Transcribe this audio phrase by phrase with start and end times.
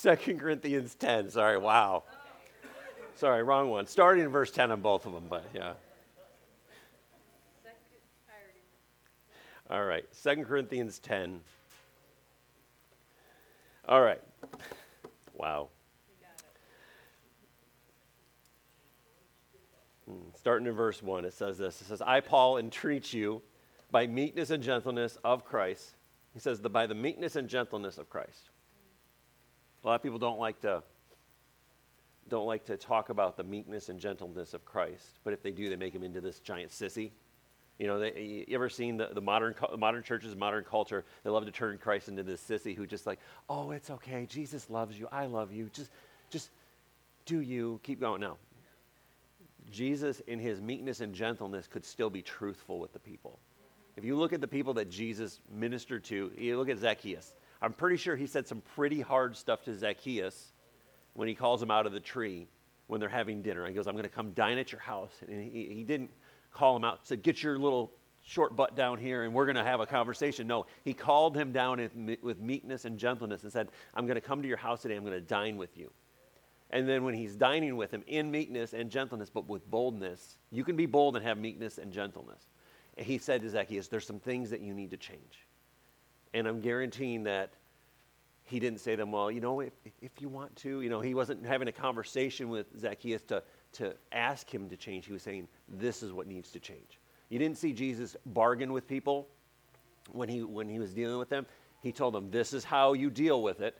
[0.00, 1.28] Second Corinthians 10.
[1.28, 2.04] Sorry, wow.
[3.16, 3.86] Sorry, wrong one.
[3.86, 5.74] Starting in verse 10 on both of them, but yeah.
[9.68, 11.38] All right, Second Corinthians 10.
[13.88, 14.22] All right.
[15.34, 15.68] Wow.
[20.08, 23.42] Hmm, starting in verse 1, it says this It says, I, Paul, entreat you
[23.90, 25.96] by meekness and gentleness of Christ.
[26.32, 28.48] He says, by the meekness and gentleness of Christ.
[29.82, 30.82] A lot of people don't like to
[32.28, 35.68] don't like to talk about the meekness and gentleness of Christ, but if they do,
[35.68, 37.10] they make him into this giant sissy.
[37.80, 41.04] You know, they, you ever seen the, the modern modern churches, modern culture?
[41.24, 43.18] They love to turn Christ into this sissy who just like,
[43.48, 44.26] oh, it's okay.
[44.28, 45.08] Jesus loves you.
[45.10, 45.70] I love you.
[45.72, 45.90] Just,
[46.28, 46.50] just
[47.24, 47.80] do you.
[47.82, 48.20] Keep going.
[48.20, 48.36] No.
[49.70, 53.38] Jesus, in his meekness and gentleness, could still be truthful with the people.
[53.96, 57.34] If you look at the people that Jesus ministered to, you look at Zacchaeus.
[57.62, 60.52] I'm pretty sure he said some pretty hard stuff to Zacchaeus
[61.14, 62.48] when he calls him out of the tree
[62.86, 63.66] when they're having dinner.
[63.66, 65.12] He goes, I'm going to come dine at your house.
[65.28, 66.10] And he, he didn't
[66.52, 69.64] call him out, said, Get your little short butt down here and we're going to
[69.64, 70.46] have a conversation.
[70.46, 71.88] No, he called him down
[72.22, 74.96] with meekness and gentleness and said, I'm going to come to your house today.
[74.96, 75.90] I'm going to dine with you.
[76.70, 80.64] And then when he's dining with him in meekness and gentleness, but with boldness, you
[80.64, 82.48] can be bold and have meekness and gentleness.
[82.96, 85.46] And he said to Zacchaeus, There's some things that you need to change.
[86.32, 87.50] And I'm guaranteeing that
[88.50, 91.00] he didn't say to them, Well, you know, if, if you want to, you know,
[91.00, 93.42] he wasn't having a conversation with Zacchaeus to,
[93.74, 95.06] to ask him to change.
[95.06, 96.98] He was saying, This is what needs to change.
[97.28, 99.28] You didn't see Jesus bargain with people
[100.10, 101.46] when he, when he was dealing with them.
[101.80, 103.78] He told them, This is how you deal with it,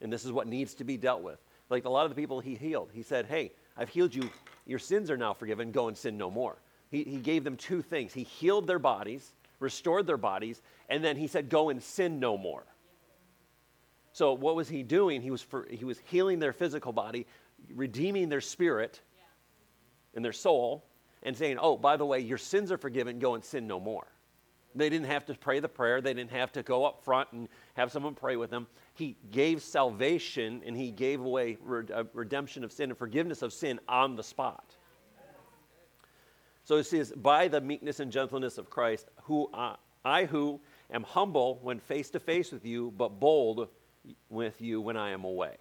[0.00, 1.38] and this is what needs to be dealt with.
[1.68, 4.30] Like a lot of the people he healed, he said, Hey, I've healed you.
[4.66, 5.70] Your sins are now forgiven.
[5.70, 6.56] Go and sin no more.
[6.90, 8.14] He, he gave them two things.
[8.14, 12.38] He healed their bodies, restored their bodies, and then he said, Go and sin no
[12.38, 12.64] more.
[14.12, 15.22] So what was he doing?
[15.22, 17.26] He was, for, he was healing their physical body,
[17.74, 19.00] redeeming their spirit
[20.14, 20.84] and their soul,
[21.22, 24.06] and saying, oh, by the way, your sins are forgiven, go and sin no more.
[24.74, 26.00] They didn't have to pray the prayer.
[26.00, 28.66] They didn't have to go up front and have someone pray with them.
[28.94, 31.58] He gave salvation and he gave away
[31.94, 34.76] uh, redemption of sin and forgiveness of sin on the spot.
[36.64, 40.60] So it says, by the meekness and gentleness of Christ, who I, I who
[40.90, 43.68] am humble when face to face with you, but bold
[44.28, 45.56] with you when I am away.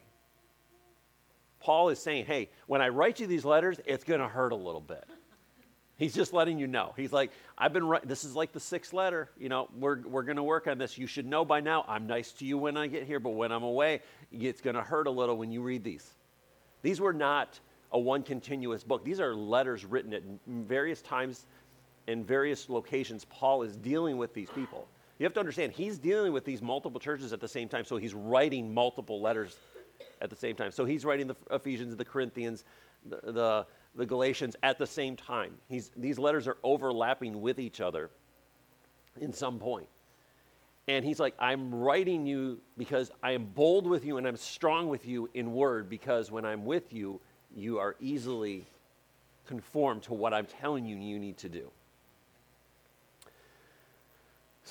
[1.60, 4.56] Paul is saying, hey, when I write you these letters, it's going to hurt a
[4.56, 5.06] little bit.
[5.98, 6.94] He's just letting you know.
[6.98, 9.30] He's like, I've been writing, this is like the sixth letter.
[9.38, 10.98] You know, we're, we're going to work on this.
[10.98, 13.52] You should know by now, I'm nice to you when I get here, but when
[13.52, 14.02] I'm away,
[14.32, 16.16] it's going to hurt a little when you read these.
[16.82, 17.60] These were not
[17.92, 19.06] a one continuous book.
[19.06, 21.46] These are letters written at various times
[22.08, 23.26] in various locations.
[23.26, 24.88] Paul is dealing with these people.
[25.22, 27.98] You have to understand, he's dealing with these multiple churches at the same time, so
[27.98, 29.56] he's writing multiple letters
[30.20, 30.72] at the same time.
[30.72, 32.64] So he's writing the Ephesians, the Corinthians,
[33.06, 35.54] the, the, the Galatians at the same time.
[35.70, 38.10] He's, these letters are overlapping with each other
[39.20, 39.86] in some point.
[40.88, 44.90] And he's like, I'm writing you because I am bold with you and I'm strong
[44.90, 47.22] with you in word because when I'm with you,
[47.56, 48.66] you are easily
[49.46, 51.70] conformed to what I'm telling you you need to do.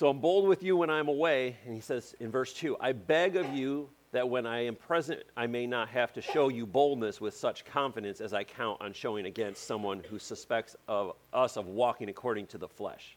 [0.01, 1.57] So I'm bold with you when I'm away.
[1.63, 5.21] And he says in verse 2 I beg of you that when I am present,
[5.37, 8.93] I may not have to show you boldness with such confidence as I count on
[8.93, 13.15] showing against someone who suspects of us of walking according to the flesh.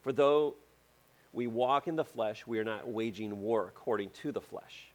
[0.00, 0.54] For though
[1.34, 4.94] we walk in the flesh, we are not waging war according to the flesh.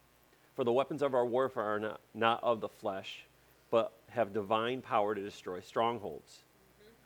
[0.55, 3.25] For the weapons of our warfare are not, not of the flesh,
[3.69, 6.44] but have divine power to destroy strongholds.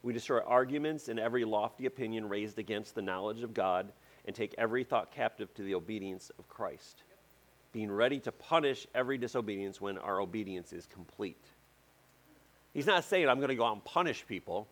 [0.01, 3.91] We destroy arguments and every lofty opinion raised against the knowledge of God
[4.25, 7.03] and take every thought captive to the obedience of Christ,
[7.73, 11.43] being ready to punish every disobedience when our obedience is complete.
[12.73, 14.67] He's not saying, I'm going to go out and punish people.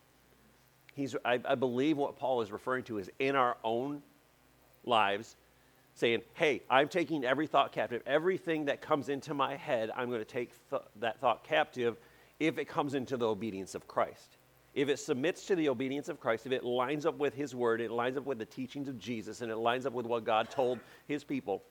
[0.94, 4.02] He's, I, I believe what Paul is referring to is in our own
[4.86, 5.36] lives,
[5.96, 8.02] saying, Hey, I'm taking every thought captive.
[8.06, 11.98] Everything that comes into my head, I'm going to take th- that thought captive
[12.40, 14.38] if it comes into the obedience of Christ
[14.78, 17.82] if it submits to the obedience of Christ, if it lines up with His word,
[17.82, 20.52] it lines up with the teachings of Jesus, and it lines up with what God
[20.52, 20.78] told
[21.08, 21.64] His people,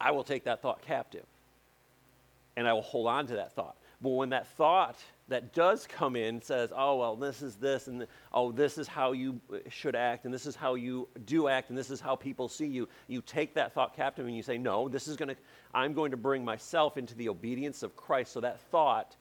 [0.00, 1.24] I will take that thought captive.
[2.56, 3.76] And I will hold on to that thought.
[4.02, 4.96] But when that thought
[5.28, 9.12] that does come in says, oh, well, this is this, and oh, this is how
[9.12, 12.48] you should act, and this is how you do act, and this is how people
[12.48, 15.36] see you, you take that thought captive and you say, no, this is going to,
[15.72, 18.32] I'm going to bring myself into the obedience of Christ.
[18.32, 19.14] So that thought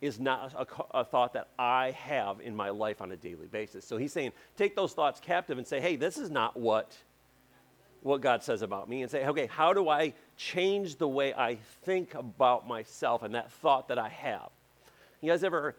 [0.00, 3.84] is not a, a, thought that I have in my life on a daily basis.
[3.86, 6.96] So he's saying, take those thoughts captive and say, hey, this is not what
[8.02, 11.56] what God says about me and say, okay, how do I change the way I
[11.82, 14.48] think about myself and that thought that I have?
[15.20, 15.74] You guys ever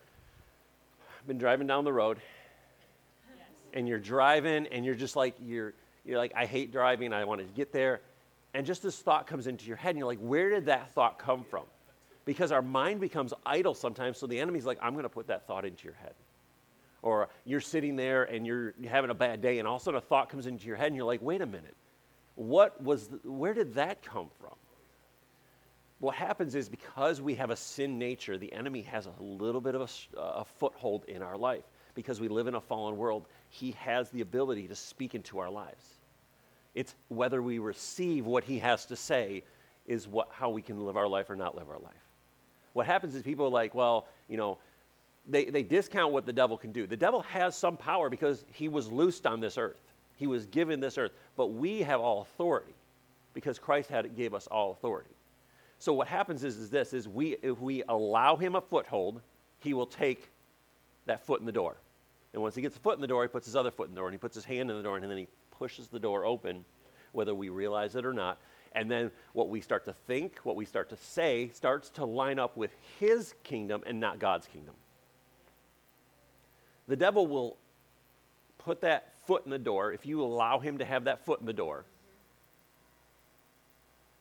[1.26, 2.18] been driving down the road
[3.30, 3.48] yes.
[3.74, 5.74] and you're driving and you're just like, you're,
[6.04, 8.02] you're like, I hate driving, I want to get there.
[8.54, 11.20] And just this thought comes into your head and you're like, where did that thought
[11.20, 11.64] come from?
[12.28, 15.48] Because our mind becomes idle sometimes, so the enemy's like, I'm going to put that
[15.48, 16.14] thought into your head.
[17.02, 19.98] Or you're sitting there and you're having a bad day, and all of a sudden
[19.98, 21.78] a thought comes into your head, and you're like, wait a minute,
[22.36, 24.56] what was, the, where did that come from?
[26.00, 29.74] What happens is because we have a sin nature, the enemy has a little bit
[29.74, 29.82] of
[30.16, 31.64] a, a foothold in our life.
[31.96, 35.50] Because we live in a fallen world, he has the ability to speak into our
[35.50, 35.84] lives.
[36.76, 39.44] It's whether we receive what he has to say
[39.86, 41.94] is what, how we can live our life or not live our life.
[42.78, 44.60] What happens is people are like, well, you know,
[45.28, 46.86] they, they discount what the devil can do.
[46.86, 49.82] The devil has some power because he was loosed on this earth.
[50.16, 51.12] He was given this earth.
[51.36, 52.76] But we have all authority
[53.34, 55.10] because Christ had, gave us all authority.
[55.80, 59.22] So what happens is, is this is we if we allow him a foothold,
[59.58, 60.30] he will take
[61.08, 61.78] that foot in the door.
[62.34, 63.96] And once he gets a foot in the door, he puts his other foot in
[63.96, 66.00] the door and he puts his hand in the door and then he pushes the
[66.00, 66.64] door open,
[67.12, 68.38] whether we realize it or not.
[68.74, 72.40] And then what we start to think, what we start to say, starts to line
[72.40, 74.76] up with his kingdom and not God's kingdom.
[76.88, 77.58] The devil will
[78.58, 81.46] put that foot in the door if you allow him to have that foot in
[81.46, 81.86] the door.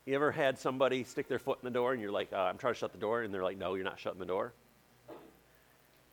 [0.05, 2.59] You ever had somebody stick their foot in the door and you're like, uh, I'm
[2.59, 4.53] trying to shut the door, and they're like, no, you're not shutting the door?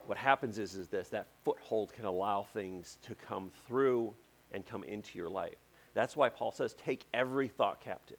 [0.08, 4.14] What happens is, is this that foothold can allow things to come through
[4.52, 5.63] and come into your life.
[5.94, 8.18] That's why Paul says, take every thought captive.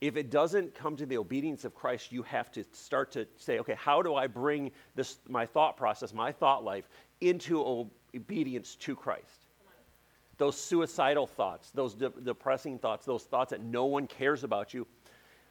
[0.00, 3.60] If it doesn't come to the obedience of Christ, you have to start to say,
[3.60, 6.88] okay, how do I bring this, my thought process, my thought life,
[7.20, 9.46] into obedience to Christ?
[10.38, 14.88] Those suicidal thoughts, those de- depressing thoughts, those thoughts that no one cares about you,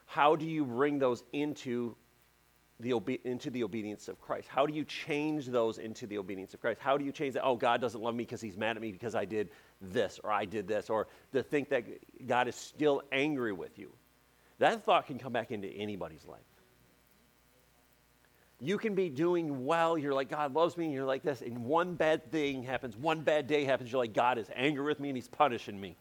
[0.05, 1.95] how do you bring those into
[2.81, 4.49] the obe- into the obedience of Christ?
[4.49, 6.81] How do you change those into the obedience of Christ?
[6.81, 7.45] How do you change that?
[7.45, 9.49] Oh, God doesn't love me because he's mad at me because I did
[9.81, 11.83] this or I did this, or to think that
[12.27, 13.91] God is still angry with you.
[14.59, 16.39] That thought can come back into anybody's life.
[18.59, 21.65] You can be doing well, you're like, God loves me, and you're like this, and
[21.65, 25.09] one bad thing happens, one bad day happens, you're like, God is angry with me
[25.09, 25.97] and he's punishing me.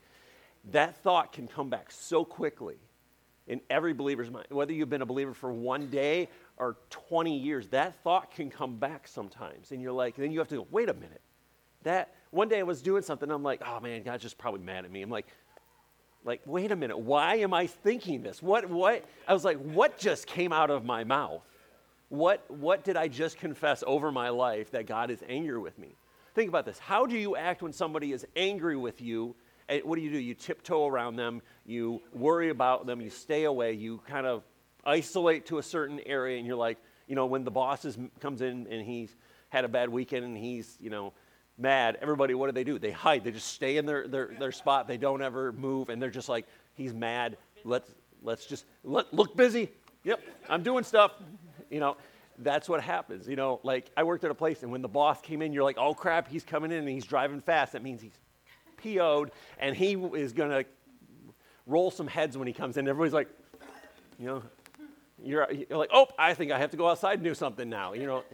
[0.73, 2.77] That thought can come back so quickly
[3.47, 4.47] in every believer's mind.
[4.51, 6.29] Whether you've been a believer for one day
[6.59, 9.73] or 20 years, that thought can come back sometimes.
[9.73, 11.23] And you're like, then you have to go, wait a minute.
[11.83, 14.85] That one day I was doing something, I'm like, oh man, God's just probably mad
[14.85, 15.03] at me.
[15.03, 15.27] I'm like,
[16.25, 18.43] like, wait a minute, why am I thinking this?
[18.43, 19.05] What, what?
[19.27, 21.43] I was like, what just came out of my mouth?
[22.11, 25.97] What, what did I just confess over my life that God is angry with me?
[26.35, 26.79] Think about this.
[26.79, 29.35] How do you act when somebody is angry with you?
[29.69, 30.19] Eh, what do you do?
[30.19, 34.43] You tiptoe around them, you worry about them, you stay away, you kind of
[34.85, 38.43] isolate to a certain area, and you're like, you know, when the boss is, comes
[38.43, 39.17] in and he's
[39.49, 41.13] had a bad weekend and he's, you know,
[41.59, 42.79] mad, everybody, what do they do?
[42.79, 43.25] They hide.
[43.25, 44.89] They just stay in their, their, their spot.
[44.89, 45.89] They don't ever move.
[45.89, 47.37] And they're just like, he's mad.
[47.65, 47.91] Let's,
[48.23, 49.71] let's just let, look busy.
[50.05, 51.13] Yep, I'm doing stuff.
[51.71, 51.97] You know,
[52.39, 53.29] that's what happens.
[53.29, 55.65] You know, like I worked at a place, and when the boss came in, you're
[55.65, 57.73] like, oh crap, he's coming in and he's driving fast.
[57.73, 58.19] That means he's
[58.79, 60.65] PO'd, and he is going to
[61.67, 62.89] roll some heads when he comes in.
[62.89, 63.29] Everybody's like,
[64.19, 64.43] you know,
[65.23, 67.93] you're, you're like, oh, I think I have to go outside and do something now.
[67.93, 68.25] You know,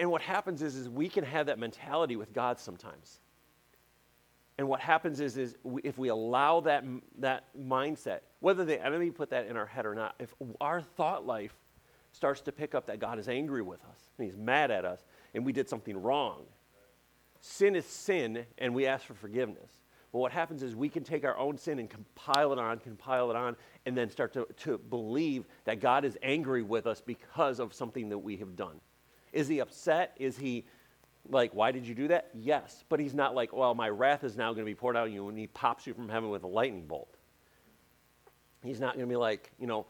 [0.00, 3.20] and what happens is, is we can have that mentality with God sometimes.
[4.56, 6.84] And what happens is, is if we allow that,
[7.18, 11.26] that mindset, whether the enemy put that in our head or not, if our thought
[11.26, 11.54] life
[12.12, 15.04] starts to pick up that God is angry with us and he's mad at us
[15.34, 16.44] and we did something wrong,
[17.42, 19.70] sin is sin and we ask for forgiveness.
[20.12, 23.30] But what happens is we can take our own sin and compile it on, compile
[23.30, 23.54] it on,
[23.84, 28.08] and then start to, to believe that God is angry with us because of something
[28.08, 28.80] that we have done.
[29.32, 30.16] Is he upset?
[30.18, 30.64] Is he
[31.28, 32.30] like, why did you do that?
[32.34, 32.84] Yes.
[32.88, 35.12] But he's not like, well, my wrath is now going to be poured out on
[35.12, 37.16] you and he pops you from heaven with a lightning bolt.
[38.62, 39.86] He's not going to be like, you know,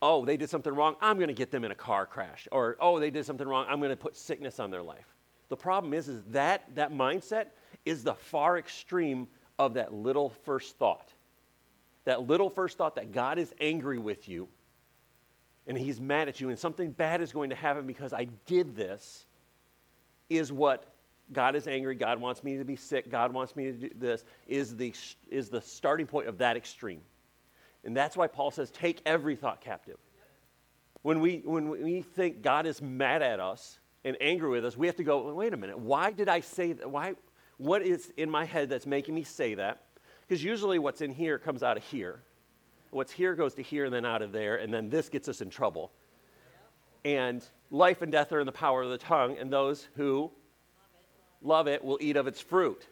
[0.00, 0.96] oh, they did something wrong.
[1.00, 2.46] I'm going to get them in a car crash.
[2.52, 3.66] Or, oh, they did something wrong.
[3.68, 5.06] I'm going to put sickness on their life.
[5.48, 7.46] The problem is, is that that mindset
[7.84, 11.12] is the far extreme of that little first thought.
[12.04, 14.48] That little first thought that God is angry with you
[15.66, 18.76] and he's mad at you and something bad is going to happen because I did
[18.76, 19.26] this
[20.28, 20.86] is what
[21.32, 24.24] God is angry, God wants me to be sick, God wants me to do this
[24.46, 24.92] is the
[25.30, 27.00] is the starting point of that extreme.
[27.84, 29.96] And that's why Paul says take every thought captive.
[31.02, 34.86] When we when we think God is mad at us and angry with us, we
[34.86, 36.90] have to go, wait a minute, why did I say that?
[36.90, 37.14] Why
[37.56, 39.82] what is in my head that's making me say that?
[40.26, 42.22] Because usually what's in here comes out of here.
[42.94, 45.40] What's here goes to here and then out of there, and then this gets us
[45.40, 45.90] in trouble.
[47.04, 50.30] And life and death are in the power of the tongue, and those who
[51.42, 52.86] love it will eat of its fruit.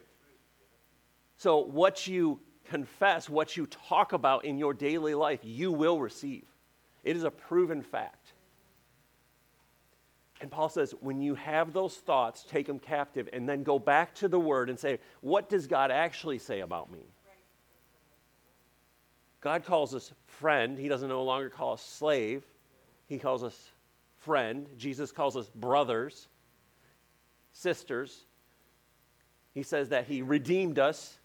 [1.37, 6.45] So, what you confess, what you talk about in your daily life, you will receive.
[7.05, 8.33] It is a proven fact.
[10.41, 14.13] And Paul says, when you have those thoughts, take them captive and then go back
[14.15, 17.12] to the word and say, what does God actually say about me?
[19.43, 20.79] God calls us friend.
[20.79, 22.45] He doesn't no longer call us slave.
[23.07, 23.71] He calls us
[24.19, 24.65] friend.
[24.77, 26.29] Jesus calls us brothers,
[27.51, 28.23] sisters.
[29.53, 31.17] He says that He redeemed us,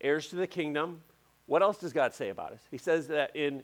[0.00, 1.00] heirs to the kingdom.
[1.46, 2.60] What else does God say about us?
[2.72, 3.62] He says that in,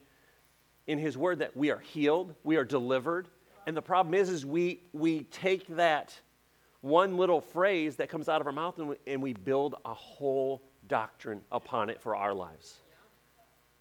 [0.87, 3.27] in His Word that we are healed, we are delivered.
[3.67, 6.15] And the problem is, is we, we take that
[6.81, 9.95] one little phrase that comes out of our mouth and we, and we build a
[9.95, 12.77] whole doctrine upon it for our lives.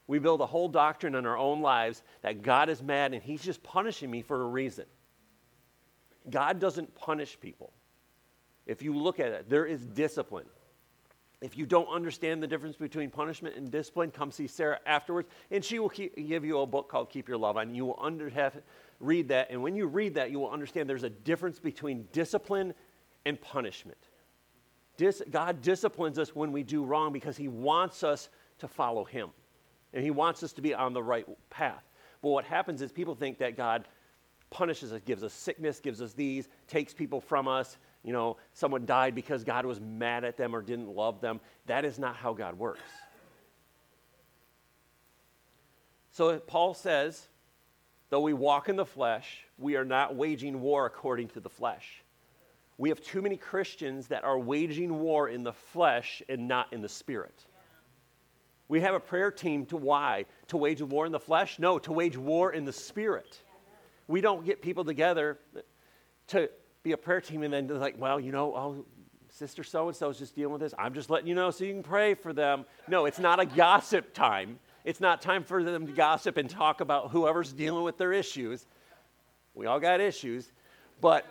[0.09, 3.43] We build a whole doctrine in our own lives that God is mad and He's
[3.43, 4.85] just punishing me for a reason.
[6.31, 7.73] God doesn't punish people.
[8.65, 10.47] If you look at it, there is discipline.
[11.41, 15.63] If you don't understand the difference between punishment and discipline, come see Sarah afterwards, and
[15.63, 17.75] she will keep, give you a book called Keep Your Love On.
[17.75, 18.59] You will under, have,
[18.99, 22.73] read that, and when you read that, you will understand there's a difference between discipline
[23.27, 23.99] and punishment.
[24.97, 29.29] Dis, God disciplines us when we do wrong because He wants us to follow Him.
[29.93, 31.83] And he wants us to be on the right path.
[32.21, 33.87] But what happens is people think that God
[34.49, 37.77] punishes us, gives us sickness, gives us these, takes people from us.
[38.03, 41.39] You know, someone died because God was mad at them or didn't love them.
[41.65, 42.81] That is not how God works.
[46.11, 47.27] So Paul says,
[48.09, 52.03] though we walk in the flesh, we are not waging war according to the flesh.
[52.77, 56.81] We have too many Christians that are waging war in the flesh and not in
[56.81, 57.45] the spirit.
[58.69, 60.25] We have a prayer team to why?
[60.47, 61.59] To wage war in the flesh?
[61.59, 63.41] No, to wage war in the spirit.
[64.07, 65.39] We don't get people together
[66.27, 66.49] to
[66.83, 68.85] be a prayer team and then like, well, you know, oh,
[69.31, 70.73] sister so and so is just dealing with this.
[70.77, 72.65] I'm just letting you know so you can pray for them.
[72.87, 74.59] No, it's not a gossip time.
[74.85, 78.65] It's not time for them to gossip and talk about whoever's dealing with their issues.
[79.55, 80.51] We all got issues,
[81.01, 81.25] but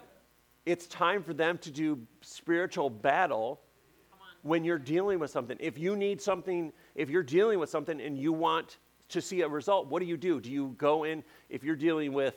[0.67, 3.61] it's time for them to do spiritual battle
[4.49, 5.57] when you're dealing with something.
[5.61, 8.79] If you need something, if you're dealing with something and you want
[9.11, 10.41] to see a result, what do you do?
[10.41, 12.35] Do you go in, if you're dealing with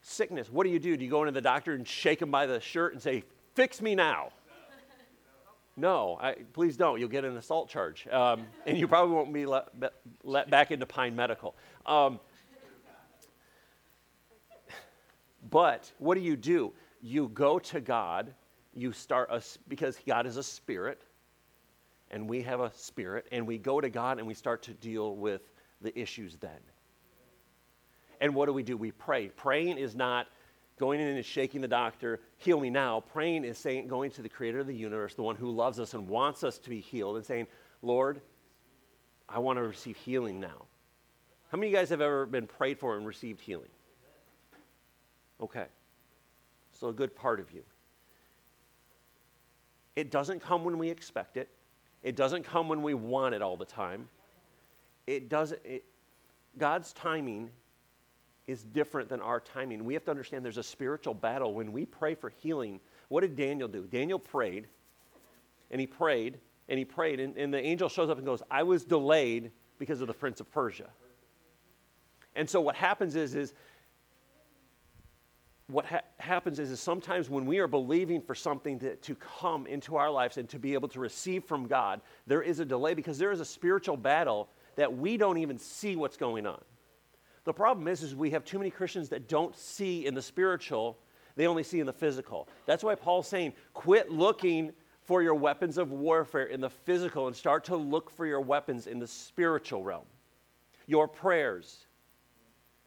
[0.00, 0.96] sickness, what do you do?
[0.96, 3.80] Do you go into the doctor and shake him by the shirt and say, Fix
[3.80, 4.30] me now?
[5.76, 6.98] No, I, please don't.
[6.98, 8.06] You'll get an assault charge.
[8.08, 9.68] Um, and you probably won't be let,
[10.22, 11.54] let back into Pine Medical.
[11.84, 12.20] Um,
[15.50, 16.72] but what do you do?
[17.02, 18.34] You go to God
[18.74, 21.02] you start us because God is a spirit
[22.10, 25.16] and we have a spirit and we go to God and we start to deal
[25.16, 25.42] with
[25.80, 26.50] the issues then.
[28.20, 28.76] And what do we do?
[28.76, 29.28] We pray.
[29.28, 30.28] Praying is not
[30.78, 33.00] going in and shaking the doctor, heal me now.
[33.00, 35.94] Praying is saying, going to the creator of the universe, the one who loves us
[35.94, 37.46] and wants us to be healed, and saying,
[37.82, 38.20] Lord,
[39.28, 40.66] I want to receive healing now.
[41.50, 43.68] How many of you guys have ever been prayed for and received healing?
[45.40, 45.66] Okay.
[46.72, 47.62] So a good part of you.
[49.96, 51.48] It doesn't come when we expect it.
[52.02, 54.08] It doesn't come when we want it all the time.
[55.06, 55.84] It doesn't, it,
[56.58, 57.50] God's timing
[58.46, 59.84] is different than our timing.
[59.84, 61.54] We have to understand there's a spiritual battle.
[61.54, 63.86] When we pray for healing, what did Daniel do?
[63.90, 64.66] Daniel prayed,
[65.70, 68.62] and he prayed, and he prayed, and, and the angel shows up and goes, I
[68.62, 70.90] was delayed because of the prince of Persia.
[72.36, 73.54] And so what happens is, is
[75.68, 79.66] what ha- happens is, is sometimes when we are believing for something to, to come
[79.66, 82.94] into our lives and to be able to receive from God, there is a delay
[82.94, 86.60] because there is a spiritual battle that we don't even see what's going on.
[87.44, 90.98] The problem is, is we have too many Christians that don't see in the spiritual,
[91.36, 92.48] they only see in the physical.
[92.66, 97.36] That's why Paul's saying, quit looking for your weapons of warfare in the physical and
[97.36, 100.04] start to look for your weapons in the spiritual realm.
[100.86, 101.86] Your prayers,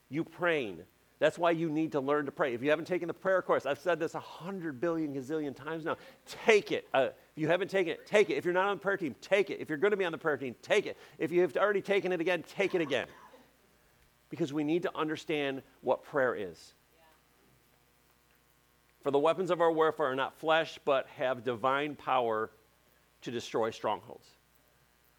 [0.09, 0.79] you praying,
[1.19, 2.53] that's why you need to learn to pray.
[2.53, 5.83] If you haven't taken the prayer course, I've said this a hundred billion gazillion times
[5.83, 5.97] now.
[6.45, 6.87] Take it.
[6.93, 8.35] Uh, if you haven't taken it, take it.
[8.35, 9.59] If you're not on the prayer team, take it.
[9.59, 10.95] If you're going to be on the prayer team, take it.
[11.17, 13.07] If you have already taken it again, take it again.
[14.29, 16.73] Because we need to understand what prayer is.
[19.01, 22.51] For the weapons of our warfare are not flesh, but have divine power
[23.21, 24.27] to destroy strongholds.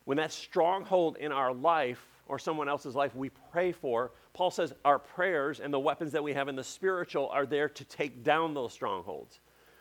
[0.05, 4.73] When that stronghold in our life or someone else's life we pray for, Paul says
[4.85, 8.23] our prayers and the weapons that we have in the spiritual are there to take
[8.23, 9.41] down those strongholds.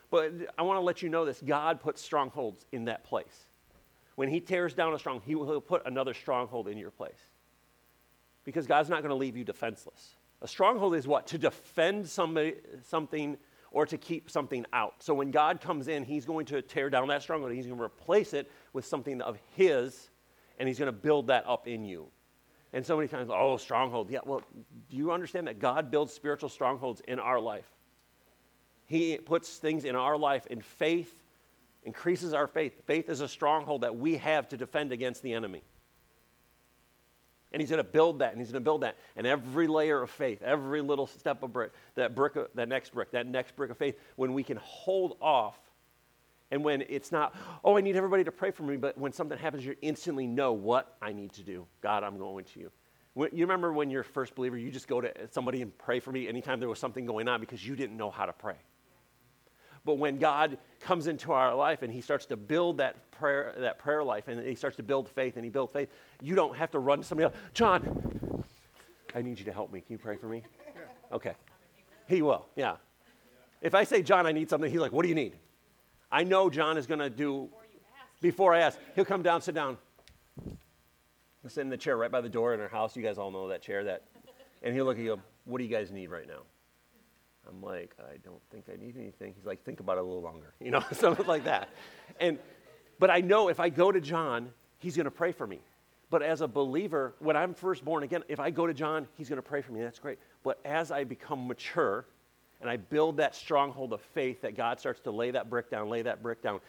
[0.10, 3.46] But I want to let you know this God puts strongholds in that place.
[4.18, 7.20] when he tears down a stronghold, he will put another stronghold in your place.
[8.46, 10.16] Because God's not going to leave you defenseless.
[10.42, 11.28] A stronghold is what?
[11.28, 13.38] To defend somebody, something
[13.70, 14.96] or to keep something out.
[15.04, 17.54] So when God comes in, he's going to tear down that stronghold.
[17.54, 20.10] He's going to replace it with something of his,
[20.58, 22.08] and he's going to build that up in you.
[22.74, 24.10] And so many times, oh, stronghold.
[24.10, 24.42] Yeah, well,
[24.90, 27.68] do you understand that God builds spiritual strongholds in our life?
[28.86, 31.22] He puts things in our life in faith,
[31.84, 32.86] increases our faith.
[32.86, 35.64] Faith is a stronghold that we have to defend against the enemy.
[37.54, 38.98] And he's going to build that, and he's going to build that.
[39.16, 43.12] And every layer of faith, every little step of brick, that brick, that next brick,
[43.12, 45.58] that next brick of faith, when we can hold off,
[46.52, 49.38] and when it's not, oh, I need everybody to pray for me, but when something
[49.38, 51.66] happens, you instantly know what I need to do.
[51.82, 52.72] God, I'm going to you.
[53.14, 56.00] When, you remember when you're a first believer, you just go to somebody and pray
[56.00, 58.56] for me anytime there was something going on because you didn't know how to pray.
[59.84, 63.80] But when God comes into our life and He starts to build that prayer, that
[63.80, 65.90] prayer life, and He starts to build faith, and He builds faith,
[66.22, 67.36] you don't have to run to somebody else.
[67.54, 68.44] John,
[69.16, 69.82] I need you to help me.
[69.82, 70.44] Can you pray for me?
[71.12, 71.34] Okay.
[72.08, 72.76] He will, yeah.
[73.62, 75.34] If I say, John, I need something, he's like, what do you need?
[76.12, 77.50] I know John is going to do,
[78.22, 79.78] before I ask, he'll come down, sit down.
[81.42, 82.96] He'll sit in the chair right by the door in our house.
[82.96, 83.84] You guys all know that chair.
[83.84, 84.04] That,
[84.64, 86.42] And he'll look at you, what do you guys need right now?
[87.48, 89.34] I'm like, I don't think I need anything.
[89.36, 91.70] He's like, think about it a little longer, you know, something like that.
[92.20, 92.40] And,
[93.00, 95.60] but I know if I go to John, he's going to pray for me.
[96.10, 99.28] But as a believer, when I'm first born again, if I go to John, he's
[99.28, 99.82] going to pray for me.
[99.82, 100.20] That's great.
[100.42, 102.06] But as I become mature
[102.62, 105.90] and I build that stronghold of faith that God starts to lay that brick down,
[105.90, 106.60] lay that brick down,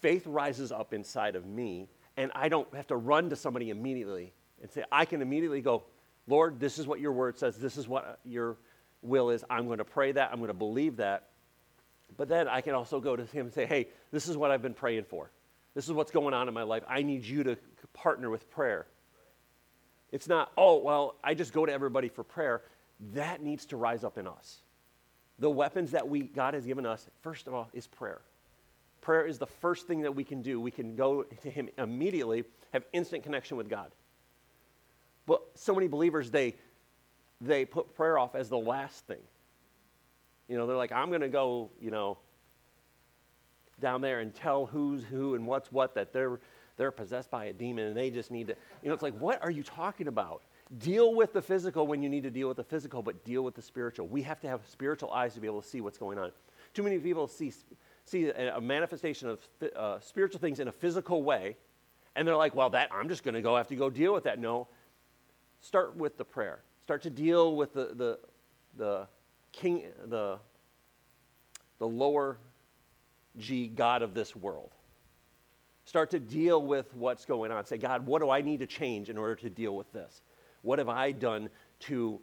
[0.00, 4.32] faith rises up inside of me, and I don't have to run to somebody immediately
[4.62, 5.84] and say, I can immediately go,
[6.26, 7.56] Lord, this is what your word says.
[7.56, 8.56] This is what your
[9.02, 11.28] will is I'm going to pray that, I'm going to believe that.
[12.16, 14.62] But then I can also go to him and say, hey, this is what I've
[14.62, 15.30] been praying for.
[15.74, 16.82] This is what's going on in my life.
[16.88, 17.56] I need you to
[17.92, 18.86] partner with prayer.
[20.10, 22.62] It's not, oh, well, I just go to everybody for prayer.
[23.12, 24.58] That needs to rise up in us.
[25.38, 28.20] The weapons that we, God has given us, first of all, is prayer.
[29.00, 30.60] Prayer is the first thing that we can do.
[30.60, 33.90] We can go to Him immediately, have instant connection with God.
[35.26, 36.56] But so many believers, they
[37.40, 39.22] they put prayer off as the last thing.
[40.48, 42.18] You know, they're like, I'm going to go, you know,
[43.80, 46.40] down there and tell who's who and what's what that they're
[46.76, 49.42] they're possessed by a demon and they just need to you know it's like what
[49.42, 50.42] are you talking about
[50.76, 53.54] deal with the physical when you need to deal with the physical but deal with
[53.54, 56.18] the spiritual we have to have spiritual eyes to be able to see what's going
[56.18, 56.30] on
[56.74, 57.52] too many people see
[58.04, 59.38] see a, manifestation of
[59.76, 61.56] uh, spiritual things in a physical way
[62.16, 64.24] and they're like well that i'm just going to go have to go deal with
[64.24, 64.68] that no
[65.60, 68.18] start with the prayer start to deal with the, the,
[68.78, 69.06] the
[69.52, 70.38] king, the,
[71.78, 72.38] the lower
[73.36, 74.70] G God of this world.
[75.84, 77.66] Start to deal with what's going on.
[77.66, 80.22] Say, God, what do I need to change in order to deal with this?
[80.62, 82.20] What have I done to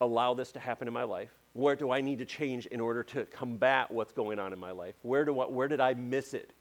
[0.00, 1.30] allow this to happen in my life?
[1.52, 4.72] Where do I need to change in order to combat what's going on in my
[4.72, 4.94] life?
[5.02, 6.52] Where, do, where did I miss it?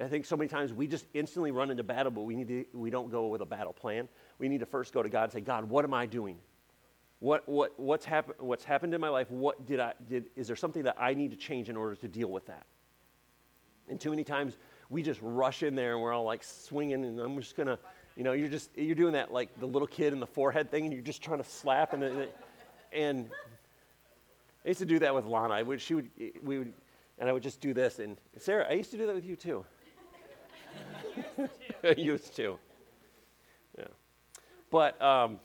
[0.00, 2.64] I think so many times we just instantly run into battle, but we, need to,
[2.72, 4.08] we don't go with a battle plan.
[4.38, 6.36] We need to first go to God and say, God, what am I doing?
[7.20, 9.28] What, what, what's, happen, what's happened in my life?
[9.30, 12.06] What did I, did, is there something that I need to change in order to
[12.06, 12.66] deal with that?
[13.88, 14.56] And too many times
[14.88, 17.78] we just rush in there and we're all like swinging and I'm just going to,
[18.18, 20.84] you know, you're just, you're doing that like the little kid in the forehead thing
[20.84, 22.26] and you're just trying to slap and,
[22.92, 23.30] and
[24.64, 25.54] I used to do that with Lana.
[25.54, 26.10] I would, she would,
[26.42, 26.72] we would,
[27.20, 28.00] and I would just do this.
[28.00, 29.64] And Sarah, I used to do that with you too.
[31.84, 32.58] I used to.
[33.78, 33.84] Yeah.
[34.72, 35.38] But, um,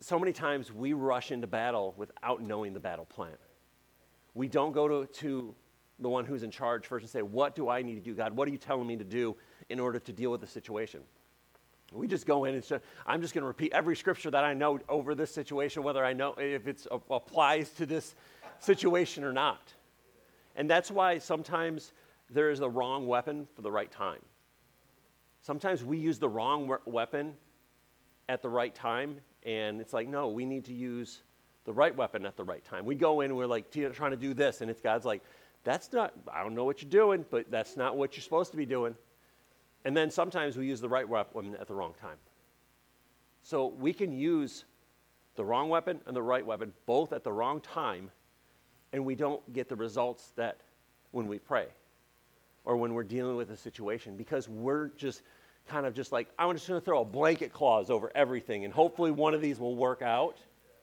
[0.00, 3.36] so many times we rush into battle without knowing the battle plan.
[4.34, 5.54] We don't go to, to
[5.98, 8.36] the one who's in charge first and say, What do I need to do, God?
[8.36, 9.34] What are you telling me to do
[9.68, 11.00] in order to deal with the situation?
[11.92, 14.52] We just go in and say, I'm just going to repeat every scripture that I
[14.52, 18.14] know over this situation, whether I know if it applies to this
[18.58, 19.72] situation or not.
[20.54, 21.92] And that's why sometimes
[22.28, 24.20] there is the wrong weapon for the right time.
[25.40, 27.32] Sometimes we use the wrong weapon
[28.28, 31.22] at the right time, and it's like, no, we need to use
[31.64, 32.84] the right weapon at the right time.
[32.84, 35.22] We go in and we're like trying to do this, and it's God's like,
[35.64, 38.58] that's not, I don't know what you're doing, but that's not what you're supposed to
[38.58, 38.94] be doing.
[39.84, 42.16] And then sometimes we use the right weapon at the wrong time.
[43.42, 44.64] So we can use
[45.36, 48.10] the wrong weapon and the right weapon both at the wrong time,
[48.92, 50.58] and we don't get the results that
[51.12, 51.66] when we pray
[52.64, 55.22] or when we're dealing with a situation because we're just
[55.68, 58.74] kind of just like, I'm just going to throw a blanket clause over everything, and
[58.74, 60.38] hopefully one of these will work out.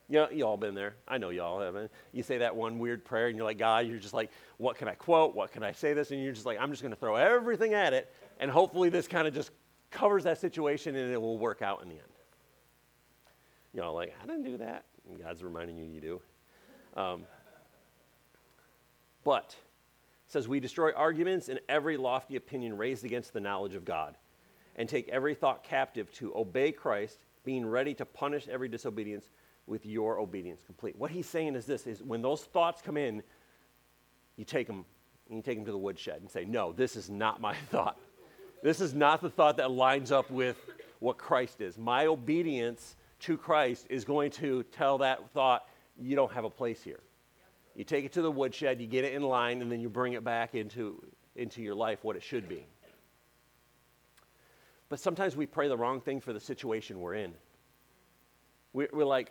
[0.08, 0.94] You know, you all been there.
[1.08, 1.90] I know y'all haven't.
[2.12, 4.86] You say that one weird prayer, and you're like, God, you're just like, what can
[4.86, 5.34] I quote?
[5.34, 6.12] What can I say this?
[6.12, 9.08] And you're just like, I'm just going to throw everything at it, and hopefully this
[9.08, 9.50] kind of just
[9.90, 12.04] covers that situation, and it will work out in the end.
[13.72, 14.84] You know, like, I didn't do that.
[15.08, 16.20] And God's reminding you you do.
[16.96, 17.22] Um,
[19.22, 19.54] but
[20.28, 24.16] says we destroy arguments and every lofty opinion raised against the knowledge of God
[24.76, 29.30] and take every thought captive to obey Christ, being ready to punish every disobedience
[29.66, 30.96] with your obedience complete.
[30.96, 33.22] What he's saying is this is when those thoughts come in,
[34.36, 34.84] you take them
[35.28, 37.98] and you take them to the woodshed and say, "No, this is not my thought.
[38.66, 40.56] This is not the thought that lines up with
[40.98, 41.78] what Christ is.
[41.78, 46.82] My obedience to Christ is going to tell that thought you don't have a place
[46.82, 46.98] here.
[47.76, 50.14] You take it to the woodshed, you get it in line, and then you bring
[50.14, 51.00] it back into,
[51.36, 52.66] into your life what it should be.
[54.88, 57.34] But sometimes we pray the wrong thing for the situation we're in.
[58.72, 59.30] We, we're like,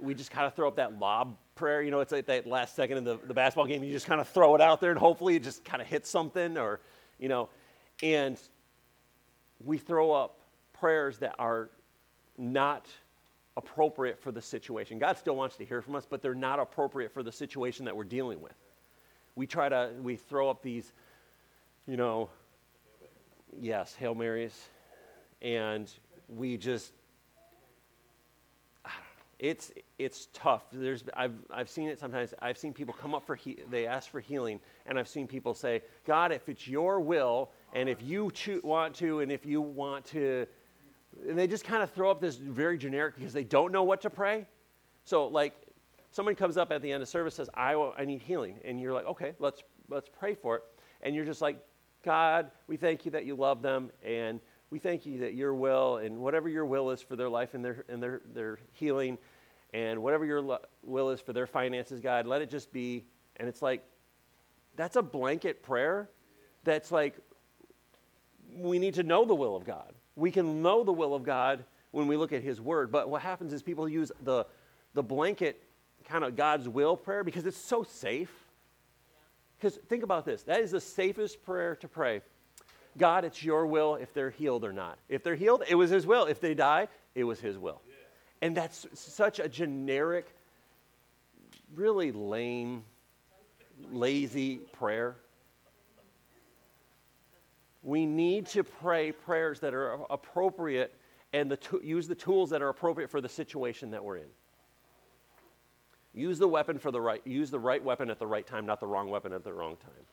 [0.00, 1.82] we just kind of throw up that lob prayer.
[1.82, 4.20] You know, it's like that last second in the, the basketball game, you just kind
[4.20, 6.80] of throw it out there, and hopefully it just kind of hits something, or,
[7.20, 7.48] you know,
[8.02, 8.36] and
[9.64, 10.40] we throw up
[10.72, 11.70] prayers that are
[12.38, 12.86] not
[13.56, 14.98] appropriate for the situation.
[14.98, 17.96] God still wants to hear from us, but they're not appropriate for the situation that
[17.96, 18.54] we're dealing with.
[19.34, 20.92] We try to, we throw up these,
[21.86, 22.30] you know,
[23.60, 24.68] yes, Hail Marys,
[25.40, 25.90] and
[26.28, 26.92] we just,
[29.38, 30.62] it's, it's tough.
[30.72, 32.32] There's, I've, I've seen it sometimes.
[32.40, 35.52] I've seen people come up for, he, they ask for healing, and I've seen people
[35.52, 39.60] say, God, if it's your will, and if you cho- want to, and if you
[39.60, 40.46] want to,
[41.28, 44.00] and they just kind of throw up this very generic because they don't know what
[44.02, 44.46] to pray.
[45.04, 45.54] So, like,
[46.10, 48.58] somebody comes up at the end of service says, I, I need healing.
[48.64, 50.62] And you're like, okay, let's, let's pray for it.
[51.02, 51.58] And you're just like,
[52.04, 53.90] God, we thank you that you love them.
[54.04, 57.54] And we thank you that your will and whatever your will is for their life
[57.54, 59.18] and their, and their, their healing
[59.74, 63.04] and whatever your lo- will is for their finances, God, let it just be.
[63.36, 63.82] And it's like,
[64.76, 66.08] that's a blanket prayer
[66.64, 67.16] that's like,
[68.56, 69.92] we need to know the will of God.
[70.16, 72.90] We can know the will of God when we look at His Word.
[72.90, 74.46] But what happens is people use the,
[74.94, 75.62] the blanket
[76.04, 78.32] kind of God's will prayer because it's so safe.
[79.58, 82.20] Because think about this that is the safest prayer to pray.
[82.98, 84.98] God, it's your will if they're healed or not.
[85.08, 86.26] If they're healed, it was His will.
[86.26, 87.80] If they die, it was His will.
[88.42, 90.26] And that's such a generic,
[91.74, 92.82] really lame,
[93.92, 95.16] lazy prayer.
[97.82, 100.94] We need to pray prayers that are appropriate
[101.32, 104.28] and the use the tools that are appropriate for the situation that we're in.
[106.14, 108.80] Use the weapon for the right, use the right weapon at the right time, not
[108.80, 110.04] the wrong weapon at the wrong time.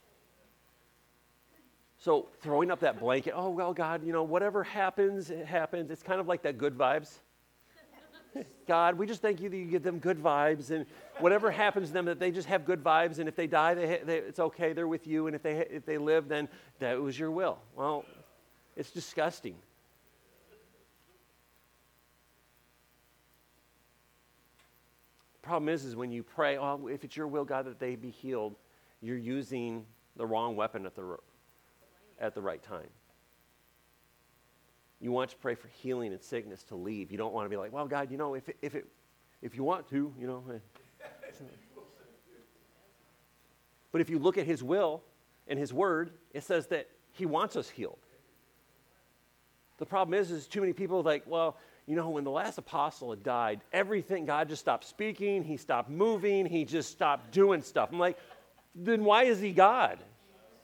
[1.98, 5.92] So throwing up that blanket, oh well, God, you know, whatever happens, it happens.
[5.92, 7.20] It's kind of like that good vibes.
[8.68, 10.86] God, we just thank you that you give them good vibes, and
[11.20, 14.02] whatever happens to them, that they just have good vibes, and if they die, they,
[14.04, 16.48] they, it's okay, they're with you, and if they, if they live, then
[16.80, 17.58] that was your will.
[17.76, 18.06] Well,
[18.76, 19.56] it's disgusting.
[25.42, 28.12] Problem is, is when you pray, oh, if it's your will, God, that they be
[28.12, 28.56] healed,
[29.02, 29.84] you're using
[30.16, 31.18] the wrong weapon at the,
[32.20, 32.90] at the right time.
[35.02, 37.12] You want to pray for healing and sickness to leave.
[37.12, 38.86] You don't want to be like, well, God, you know, if, if, it,
[39.42, 40.44] if you want to, you know.
[40.54, 41.44] Eh.
[43.92, 45.02] but if you look at His will
[45.48, 48.00] and His word, it says that He wants us healed.
[49.78, 51.56] The problem is, is too many people like, well,
[51.88, 55.90] you know, when the last apostle had died, everything, God just stopped speaking, He stopped
[55.90, 57.90] moving, He just stopped doing stuff.
[57.92, 58.18] I'm like,
[58.76, 60.00] then why is He God?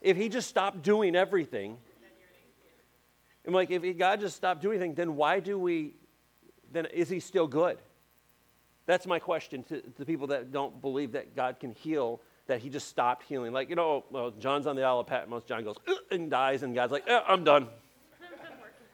[0.02, 1.78] If He just stopped doing everything,
[3.46, 5.94] I'm like, if God just stopped doing anything, then why do we,
[6.72, 7.78] then is he still good?
[8.86, 12.70] That's my question to, to people that don't believe that God can heal, that he
[12.70, 13.52] just stopped healing.
[13.52, 15.76] Like, you know, well, John's on the Isle of Patmos, John goes,
[16.10, 17.68] and dies, and God's like, eh, I'm done.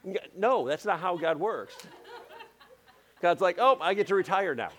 [0.37, 1.75] no, that's not how God works.
[3.21, 4.71] God's like, oh, I get to retire now.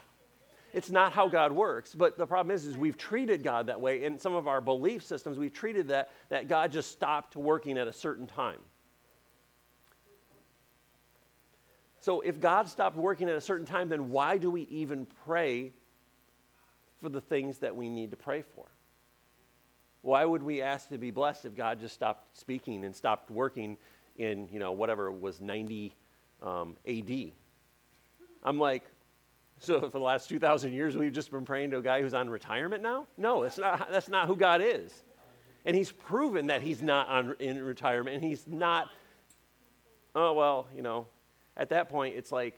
[0.74, 1.94] It's not how God works.
[1.94, 4.04] But the problem is, is we've treated God that way.
[4.04, 7.88] In some of our belief systems, we've treated that, that God just stopped working at
[7.88, 8.58] a certain time.
[12.04, 15.72] So if God stopped working at a certain time, then why do we even pray
[17.02, 18.66] for the things that we need to pray for?
[20.02, 23.78] Why would we ask to be blessed if God just stopped speaking and stopped working
[24.18, 25.96] in, you know, whatever was 90
[26.42, 27.32] um, AD?
[28.44, 28.84] I'm like,
[29.60, 32.30] so for the last 2,000 years, we've just been praying to a guy who's on
[32.30, 33.08] retirement now?
[33.16, 34.92] No, that's not, that's not who God is.
[35.64, 38.90] And he's proven that he's not on, in retirement, and he's not,
[40.16, 41.08] oh, well, you know,
[41.56, 42.58] at that point, it's like,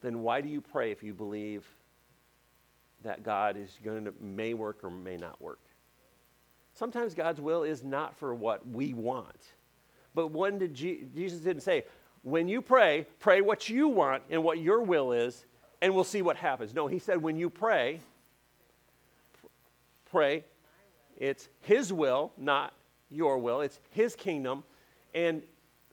[0.00, 1.66] then why do you pray if you believe
[3.02, 5.60] that God is going to may work or may not work?
[6.72, 9.42] Sometimes God's will is not for what we want.
[10.14, 11.84] But when did Je- Jesus didn't say,
[12.22, 15.44] when you pray, pray what you want and what your will is,
[15.80, 16.74] and we'll see what happens.
[16.74, 18.00] No, he said, when you pray,
[20.10, 20.44] pray,
[21.16, 22.72] it's his will, not
[23.10, 23.60] your will.
[23.60, 24.64] It's his kingdom.
[25.14, 25.42] And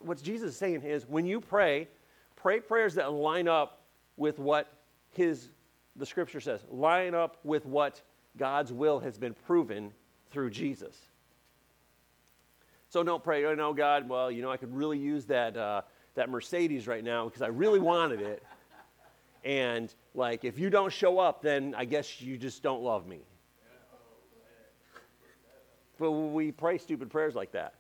[0.06, 1.88] what Jesus is saying is, when you pray,
[2.36, 3.82] pray prayers that line up
[4.18, 4.72] with what
[5.12, 5.50] his
[5.96, 8.02] the scripture says, line up with what
[8.38, 9.94] God's will has been proven
[10.32, 10.96] through Jesus.
[12.90, 15.82] So don't pray, oh no, God, well, you know, I could really use that, uh,
[16.16, 18.44] that Mercedes right now because I really wanted it.
[19.44, 23.22] And like, if you don't show up, then I guess you just don't love me.
[25.98, 27.76] But we pray stupid prayers like that.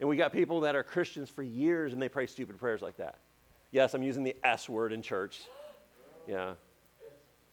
[0.00, 2.96] And we got people that are Christians for years and they pray stupid prayers like
[2.96, 3.18] that.
[3.70, 5.42] Yes, I'm using the S word in church.
[6.26, 6.54] Yeah.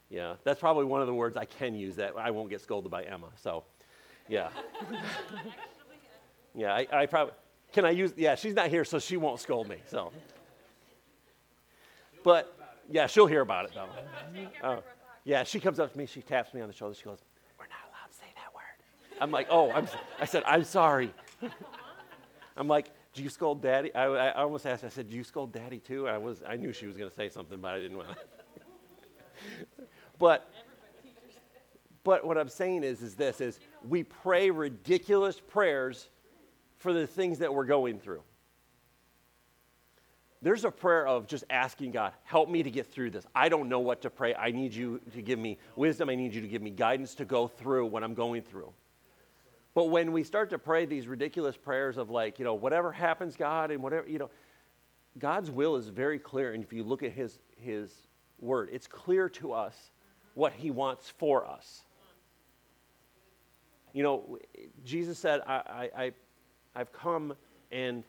[0.10, 0.36] Yeah.
[0.45, 3.03] That's probably one of the words I can use that I won't get scolded by
[3.03, 3.27] Emma.
[3.36, 3.65] So,
[4.29, 4.49] yeah.
[6.55, 7.33] yeah, I, I probably,
[7.73, 9.77] can I use, yeah, she's not here, so she won't scold me.
[9.86, 10.13] So,
[12.23, 12.57] but
[12.89, 14.65] yeah, she'll hear about it though.
[14.65, 14.81] Uh,
[15.25, 17.19] yeah, she comes up to me, she taps me on the shoulder, she goes,
[17.60, 19.21] We're not allowed to say that word.
[19.21, 19.88] I'm like, Oh, I'm,
[20.19, 21.13] I said, I'm sorry.
[22.58, 23.93] I'm like, do you scold daddy?
[23.93, 26.08] I, I almost asked, I said, do you scold daddy too?
[26.08, 28.15] I, was, I knew she was going to say something, but I didn't want to.
[30.20, 30.52] but,
[32.04, 36.10] but what I'm saying is, is this, is we pray ridiculous prayers
[36.78, 38.22] for the things that we're going through.
[40.41, 43.26] There's a prayer of just asking God, help me to get through this.
[43.34, 44.36] I don't know what to pray.
[44.36, 46.10] I need you to give me wisdom.
[46.10, 48.72] I need you to give me guidance to go through what I'm going through.
[49.78, 53.36] But when we start to pray these ridiculous prayers of like, you know, whatever happens,
[53.36, 54.32] God, and whatever, you know,
[55.20, 56.54] God's will is very clear.
[56.54, 57.94] And if you look at his, his
[58.40, 59.92] word, it's clear to us
[60.34, 61.84] what he wants for us.
[63.94, 64.40] You know,
[64.84, 66.12] Jesus said, I, I,
[66.76, 67.36] I've come
[67.72, 68.04] and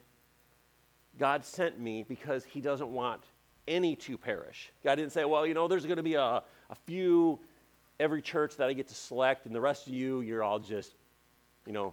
[1.19, 3.25] God sent me because he doesn't want
[3.67, 4.73] any to perish.
[4.83, 7.39] God didn't say, well, you know, there's going to be a, a few
[8.01, 10.95] every church that I get to select, and the rest of you, you're all just
[11.69, 11.93] you know,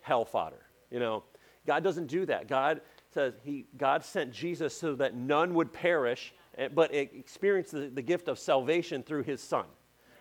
[0.00, 0.64] hell fodder.
[0.90, 1.22] You know,
[1.66, 2.48] God doesn't do that.
[2.48, 2.80] God
[3.12, 8.00] says he, God sent Jesus so that none would perish, eh, but experience the, the
[8.00, 9.66] gift of salvation through his son.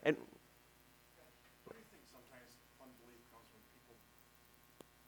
[0.03, 0.17] And
[1.63, 2.51] what do you think sometimes
[2.83, 3.95] unbelief comes when people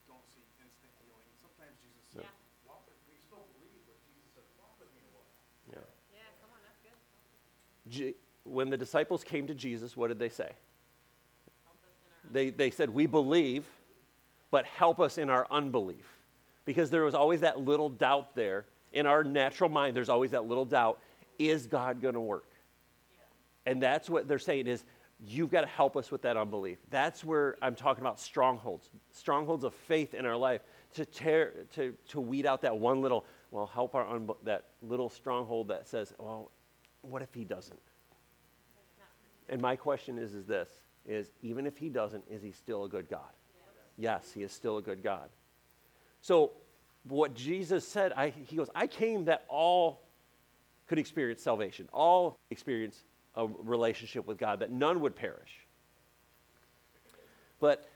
[0.07, 1.27] don't see instant healing?
[1.43, 2.63] Sometimes Jesus said, yeah.
[2.63, 5.27] walk with me, still believe, but Jesus said, walk with me a while.
[5.75, 6.23] Yeah.
[6.23, 8.15] Yeah, come on, that's good.
[8.47, 10.55] when the disciples came to Jesus, what did they say?
[12.33, 13.65] They, they said, We believe,
[14.51, 16.05] but help us in our unbelief.
[16.65, 18.65] Because there was always that little doubt there.
[18.91, 20.99] In our natural mind, there's always that little doubt
[21.39, 22.45] is God going to work?
[23.65, 24.83] And that's what they're saying is,
[25.25, 26.77] you've got to help us with that unbelief.
[26.89, 30.61] That's where I'm talking about strongholds, strongholds of faith in our life
[30.95, 35.09] to tear, to, to weed out that one little, well, help our, unbe- that little
[35.09, 36.51] stronghold that says, well,
[37.01, 37.79] what if he doesn't?
[39.49, 40.69] And my question is, is this,
[41.05, 43.31] is even if he doesn't, is he still a good God?
[43.97, 45.29] Yes, he is still a good God.
[46.21, 46.51] So,
[47.03, 50.01] what Jesus said, I, he goes, I came that all
[50.87, 53.03] could experience salvation, all experience
[53.35, 55.67] a relationship with God, that none would perish.
[57.59, 57.89] But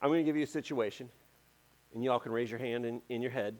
[0.00, 1.08] I'm going to give you a situation,
[1.94, 3.58] and you all can raise your hand in, in your head.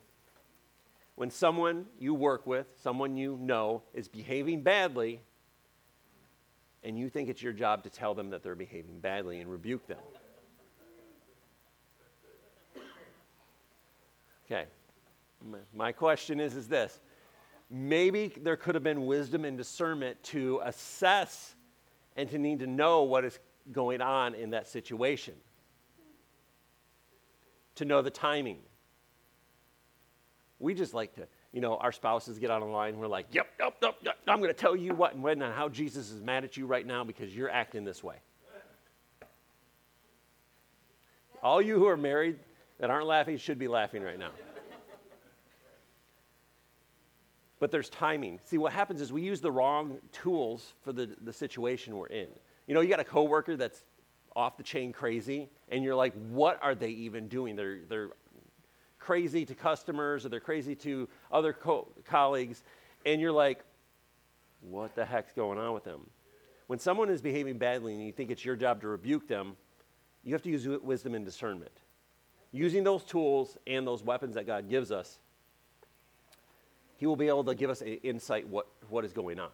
[1.14, 5.20] When someone you work with, someone you know, is behaving badly,
[6.84, 9.86] and you think it's your job to tell them that they're behaving badly and rebuke
[9.86, 9.98] them.
[14.46, 14.66] Okay.
[15.74, 17.00] My question is is this.
[17.70, 21.54] Maybe there could have been wisdom and discernment to assess
[22.16, 23.38] and to need to know what is
[23.70, 25.34] going on in that situation.
[27.76, 28.58] To know the timing.
[30.58, 32.98] We just like to you know, our spouses get on the line.
[32.98, 34.16] We're like, yep, yep, yep, yep.
[34.26, 36.66] I'm going to tell you what and when and how Jesus is mad at you
[36.66, 38.16] right now because you're acting this way.
[41.42, 42.38] All you who are married
[42.78, 44.30] that aren't laughing should be laughing right now.
[47.58, 48.40] But there's timing.
[48.44, 52.26] See, what happens is we use the wrong tools for the, the situation we're in.
[52.66, 53.84] You know, you got a coworker that's
[54.34, 57.54] off the chain crazy, and you're like, what are they even doing?
[57.54, 58.08] They're, they're
[59.04, 62.62] crazy to customers or they're crazy to other co- colleagues,
[63.04, 63.64] and you're like,
[64.60, 66.08] what the heck's going on with them?
[66.68, 69.56] When someone is behaving badly and you think it's your job to rebuke them,
[70.24, 71.72] you have to use wisdom and discernment.
[72.52, 75.18] Using those tools and those weapons that God gives us,
[76.96, 79.50] He will be able to give us an insight what, what is going on.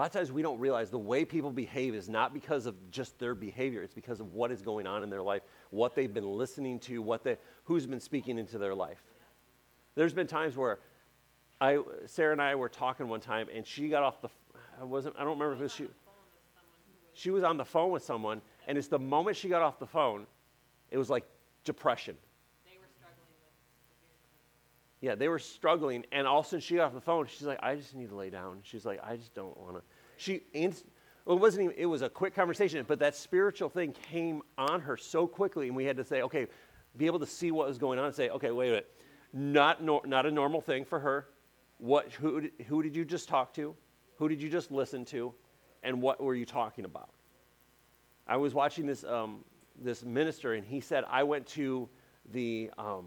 [0.00, 2.74] A lot of times we don't realize the way people behave is not because of
[2.90, 6.14] just their behavior, it's because of what is going on in their life, what they've
[6.14, 9.02] been listening to, what they, who's been speaking into their life.
[9.96, 10.78] There's been times where
[11.60, 14.30] I, Sarah and I were talking one time, and she got off the.
[14.80, 15.16] I wasn't.
[15.18, 15.88] I don't remember if it was she.
[17.12, 19.86] She was on the phone with someone, and it's the moment she got off the
[19.86, 20.26] phone,
[20.90, 21.26] it was like
[21.62, 22.16] depression.
[22.64, 26.86] They were struggling with Yeah, they were struggling, and all of a sudden she got
[26.86, 27.26] off the phone.
[27.26, 29.82] She's like, "I just need to lay down." She's like, "I just don't want to."
[30.20, 31.76] She, well, it wasn't even.
[31.78, 35.76] It was a quick conversation, but that spiritual thing came on her so quickly, and
[35.76, 36.46] we had to say, "Okay,"
[36.98, 39.00] be able to see what was going on, and say, "Okay, wait a minute,
[39.32, 41.28] not nor- not a normal thing for her.
[41.78, 42.12] What?
[42.12, 42.50] Who?
[42.66, 43.74] Who did you just talk to?
[44.16, 45.32] Who did you just listen to?
[45.82, 47.08] And what were you talking about?"
[48.26, 49.42] I was watching this um,
[49.80, 51.88] this minister, and he said, "I went to
[52.30, 53.06] the." Um,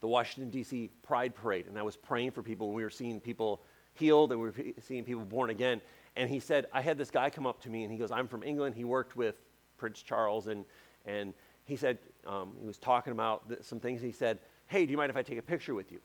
[0.00, 0.90] the Washington, D.C.
[1.02, 3.62] Pride Parade, and I was praying for people, and we were seeing people
[3.94, 5.80] healed, and we were seeing people born again.
[6.16, 8.28] And he said, I had this guy come up to me, and he goes, I'm
[8.28, 8.74] from England.
[8.74, 9.36] He worked with
[9.78, 10.64] Prince Charles, and,
[11.06, 14.00] and he said, um, he was talking about th- some things.
[14.00, 15.98] He said, Hey, do you mind if I take a picture with you?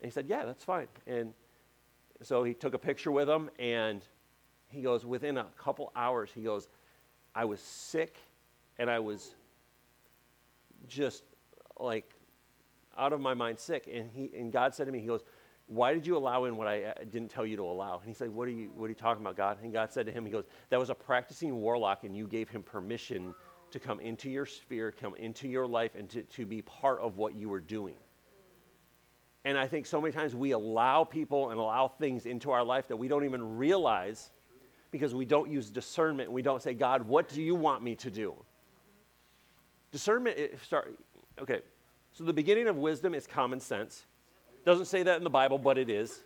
[0.00, 0.88] And he said, Yeah, that's fine.
[1.06, 1.32] And
[2.22, 4.02] so he took a picture with him, and
[4.68, 6.68] he goes, Within a couple hours, he goes,
[7.34, 8.16] I was sick,
[8.78, 9.34] and I was
[10.88, 11.24] just
[11.78, 12.10] like
[12.96, 13.88] out of my mind sick.
[13.92, 15.24] And, he, and God said to me, He goes,
[15.68, 17.98] Why did you allow in what I uh, didn't tell you to allow?
[17.98, 19.58] And he said, what are, you, what are you talking about, God?
[19.62, 22.48] And God said to him, He goes, That was a practicing warlock, and you gave
[22.48, 23.34] him permission
[23.72, 27.16] to come into your sphere, come into your life, and to, to be part of
[27.16, 27.96] what you were doing.
[29.44, 32.88] And I think so many times we allow people and allow things into our life
[32.88, 34.30] that we don't even realize
[34.90, 38.10] because we don't use discernment we don't say, God, what do you want me to
[38.10, 38.34] do?
[39.92, 40.98] Discernment, it start,
[41.40, 41.60] okay,
[42.12, 44.06] so the beginning of wisdom is common sense.
[44.66, 46.24] Doesn't say that in the Bible, but it is.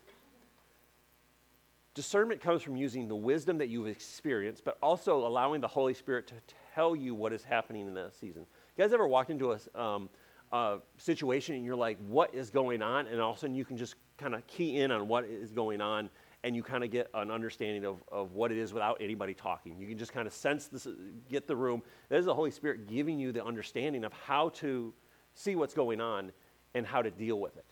[1.92, 6.26] Discernment comes from using the wisdom that you've experienced, but also allowing the Holy Spirit
[6.28, 6.34] to
[6.74, 8.46] tell you what is happening in that season.
[8.76, 10.08] You guys ever walked into a, um,
[10.52, 13.08] a situation and you're like, what is going on?
[13.08, 15.52] And all of a sudden you can just kind of key in on what is
[15.52, 16.08] going on
[16.42, 19.78] and you kind of get an understanding of, of what it is without anybody talking.
[19.78, 20.88] You can just kind of sense this,
[21.28, 21.82] get the room.
[22.08, 24.94] There's the Holy Spirit giving you the understanding of how to
[25.34, 26.32] see what's going on
[26.72, 27.66] and how to deal with it.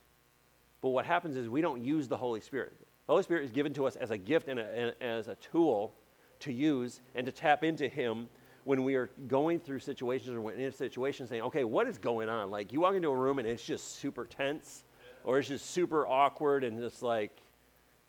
[0.80, 2.74] But what happens is we don't use the Holy Spirit.
[3.06, 5.34] The Holy Spirit is given to us as a gift and, a, and as a
[5.36, 5.94] tool
[6.40, 8.28] to use and to tap into Him
[8.64, 11.96] when we are going through situations or when in a situation saying, okay, what is
[11.98, 12.50] going on?
[12.50, 14.84] Like you walk into a room and it's just super tense
[15.24, 17.32] or it's just super awkward and just like,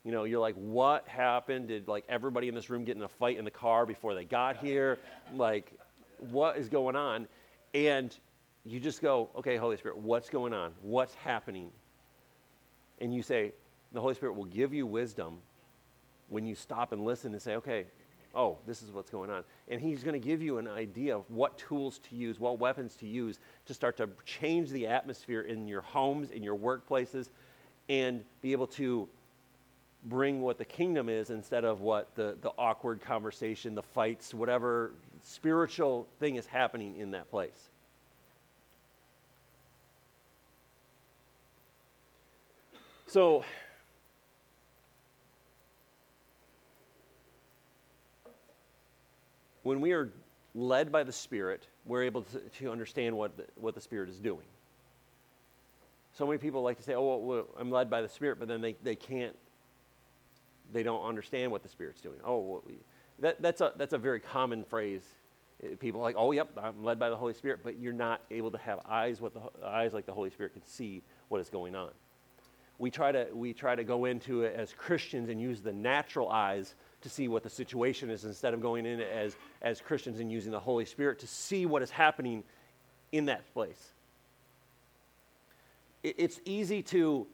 [0.03, 1.69] you know, you're like, what happened?
[1.69, 4.25] Did like everybody in this room get in a fight in the car before they
[4.25, 4.99] got here?
[5.34, 5.71] Like,
[6.29, 7.27] what is going on?
[7.73, 8.15] And
[8.65, 10.73] you just go, okay, Holy Spirit, what's going on?
[10.82, 11.71] What's happening?
[12.99, 13.53] And you say,
[13.91, 15.38] the Holy Spirit will give you wisdom
[16.27, 17.85] when you stop and listen and say, okay,
[18.35, 19.43] oh, this is what's going on.
[19.67, 22.95] And He's going to give you an idea of what tools to use, what weapons
[22.97, 27.29] to use to start to change the atmosphere in your homes, in your workplaces,
[27.88, 29.07] and be able to
[30.05, 34.93] bring what the kingdom is instead of what the, the awkward conversation, the fights, whatever
[35.23, 37.69] spiritual thing is happening in that place.
[43.10, 43.43] So,
[49.63, 50.12] when we are
[50.54, 54.19] led by the Spirit, we're able to, to understand what the, what the Spirit is
[54.19, 54.45] doing.
[56.13, 58.62] So many people like to say, oh, well, I'm led by the Spirit, but then
[58.62, 59.36] they, they can't,
[60.72, 62.19] they don't understand what the Spirit's doing.
[62.24, 62.63] Oh, well,
[63.17, 65.02] that, that's, a, that's a very common phrase.
[65.63, 68.52] Uh, People like, oh, yep, I'm led by the Holy Spirit, but you're not able
[68.52, 71.76] to have eyes, what the, eyes like the Holy Spirit can see what is going
[71.76, 71.89] on.
[72.79, 76.29] We try, to, we try to go into it as Christians and use the natural
[76.29, 80.31] eyes to see what the situation is instead of going in as, as Christians and
[80.31, 82.41] using the Holy Spirit to see what is happening
[83.11, 83.91] in that place.
[86.03, 87.27] It, it's easy to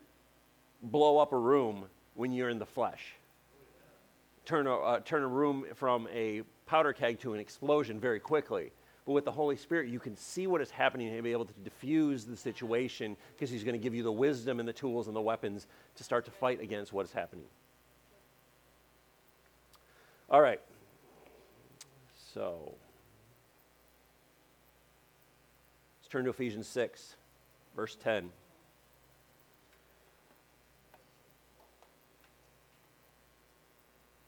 [0.82, 3.16] blow up a room when you're in the flesh.
[4.46, 8.72] Turn a, uh, turn a room from a powder keg to an explosion very quickly.
[9.06, 11.54] But with the Holy Spirit, you can see what is happening and be able to
[11.64, 15.16] diffuse the situation because He's going to give you the wisdom and the tools and
[15.16, 17.46] the weapons to start to fight against what is happening.
[20.30, 20.60] All right.
[22.34, 22.74] So,
[26.02, 27.16] let's turn to Ephesians 6,
[27.76, 28.32] verse 10.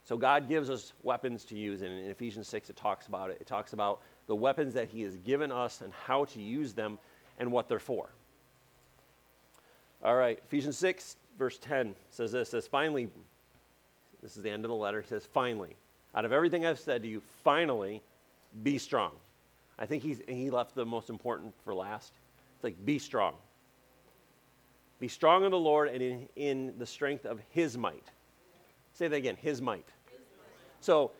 [0.03, 3.39] So, God gives us weapons to use, and in Ephesians 6, it talks about it.
[3.41, 6.99] It talks about the weapons that He has given us and how to use them
[7.39, 8.09] and what they're for.
[10.03, 13.09] All right, Ephesians 6, verse 10 says this says, finally,
[14.21, 15.03] this is the end of the letter.
[15.03, 15.75] Says, finally,
[16.13, 18.01] out of everything I've said to you, finally,
[18.63, 19.11] be strong.
[19.80, 22.13] I think he's, he left the most important for last.
[22.55, 23.34] It's like, be strong.
[24.99, 28.05] Be strong in the Lord and in, in the strength of his might.
[28.93, 29.88] Say that again, his might.
[30.80, 31.11] So,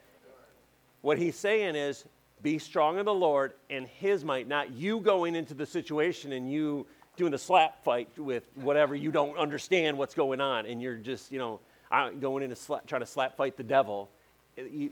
[1.01, 2.05] what he's saying is,
[2.41, 6.51] be strong in the Lord and his might, not you going into the situation and
[6.51, 6.85] you
[7.15, 11.31] doing a slap fight with whatever you don't understand what's going on and you're just,
[11.31, 11.59] you know,
[11.91, 14.09] uh, going in to slap, trying to slap fight the devil.
[14.57, 14.91] Uh, you,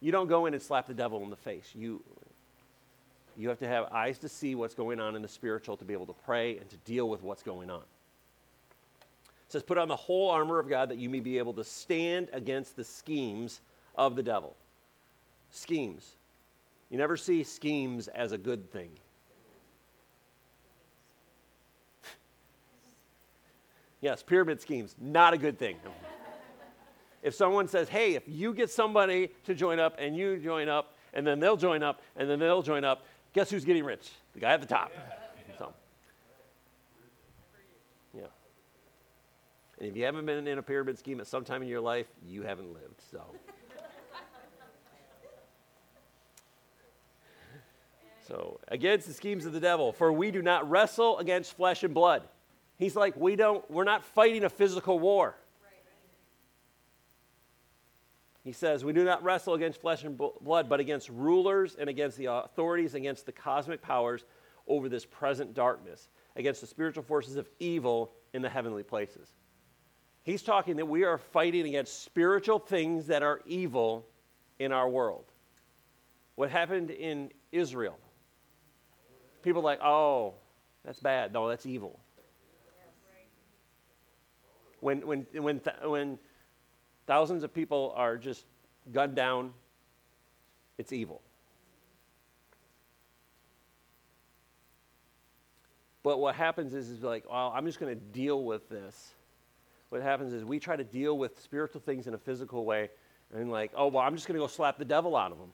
[0.00, 1.68] you don't go in and slap the devil in the face.
[1.74, 2.02] You,
[3.36, 5.92] you have to have eyes to see what's going on in the spiritual to be
[5.92, 7.82] able to pray and to deal with what's going on.
[9.46, 11.64] It says, Put on the whole armor of God that you may be able to
[11.64, 13.60] stand against the schemes
[13.96, 14.54] of the devil.
[15.50, 16.16] Schemes.
[16.94, 18.90] You never see schemes as a good thing.
[24.00, 25.76] yes, pyramid schemes, not a good thing.
[27.20, 30.96] if someone says, hey, if you get somebody to join up and you join up,
[31.14, 34.12] and then they'll join up, and then they'll join up, guess who's getting rich?
[34.32, 34.92] The guy at the top.
[35.58, 35.72] So,
[38.16, 38.26] yeah.
[39.80, 42.06] And if you haven't been in a pyramid scheme at some time in your life,
[42.24, 43.02] you haven't lived.
[43.10, 43.24] So.
[48.26, 51.92] So, against the schemes of the devil, for we do not wrestle against flesh and
[51.92, 52.22] blood.
[52.78, 55.36] He's like, we don't, we're not fighting a physical war.
[58.44, 62.18] He says, We do not wrestle against flesh and blood, but against rulers and against
[62.18, 64.24] the authorities, against the cosmic powers
[64.68, 69.32] over this present darkness, against the spiritual forces of evil in the heavenly places.
[70.24, 74.06] He's talking that we are fighting against spiritual things that are evil
[74.58, 75.24] in our world.
[76.34, 77.98] What happened in Israel?
[79.44, 80.32] People are like, oh,
[80.84, 81.34] that's bad.
[81.34, 82.00] No, that's evil.
[84.80, 86.18] When, when, when, when
[87.06, 88.46] thousands of people are just
[88.90, 89.52] gunned down,
[90.78, 91.20] it's evil.
[96.02, 99.12] But what happens is, is like, well, I'm just going to deal with this.
[99.90, 102.90] What happens is we try to deal with spiritual things in a physical way,
[103.34, 105.52] and like, oh, well, I'm just going to go slap the devil out of them.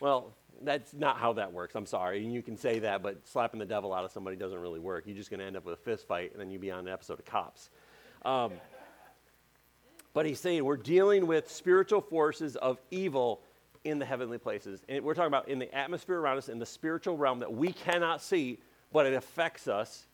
[0.00, 0.32] Well,
[0.62, 1.74] that's not how that works.
[1.74, 2.24] I'm sorry.
[2.24, 5.04] And you can say that, but slapping the devil out of somebody doesn't really work.
[5.06, 6.80] You're just going to end up with a fist fight, and then you'll be on
[6.80, 7.70] an episode of Cops.
[8.24, 8.52] Um,
[10.12, 13.42] but he's saying we're dealing with spiritual forces of evil
[13.84, 14.82] in the heavenly places.
[14.88, 17.72] And we're talking about in the atmosphere around us, in the spiritual realm that we
[17.72, 18.58] cannot see,
[18.92, 20.06] but it affects us.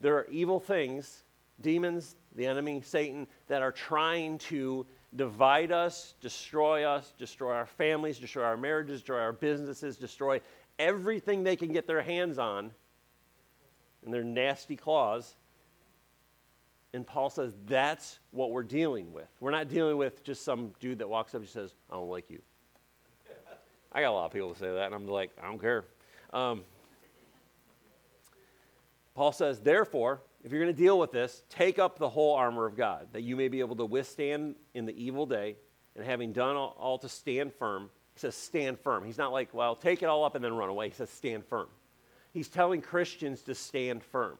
[0.00, 1.24] There are evil things,
[1.60, 8.18] demons, the enemy, Satan, that are trying to divide us, destroy us, destroy our families,
[8.18, 10.40] destroy our marriages, destroy our businesses, destroy
[10.78, 12.70] everything they can get their hands on
[14.04, 15.36] in their nasty claws.
[16.94, 19.28] And Paul says that's what we're dealing with.
[19.40, 22.30] We're not dealing with just some dude that walks up and says, I don't like
[22.30, 22.40] you.
[23.92, 25.84] I got a lot of people to say that, and I'm like, I don't care.
[26.32, 26.62] Um,
[29.14, 32.66] Paul says, therefore, if you're going to deal with this, take up the whole armor
[32.66, 35.56] of God, that you may be able to withstand in the evil day,
[35.94, 37.90] and having done all, all to stand firm.
[38.14, 39.04] He says, stand firm.
[39.04, 40.88] He's not like, well, take it all up and then run away.
[40.88, 41.68] He says, stand firm.
[42.32, 44.38] He's telling Christians to stand firm.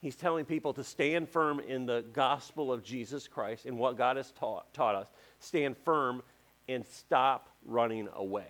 [0.00, 4.16] He's telling people to stand firm in the gospel of Jesus Christ and what God
[4.16, 5.08] has taught, taught us.
[5.40, 6.22] Stand firm
[6.68, 8.46] and stop running away.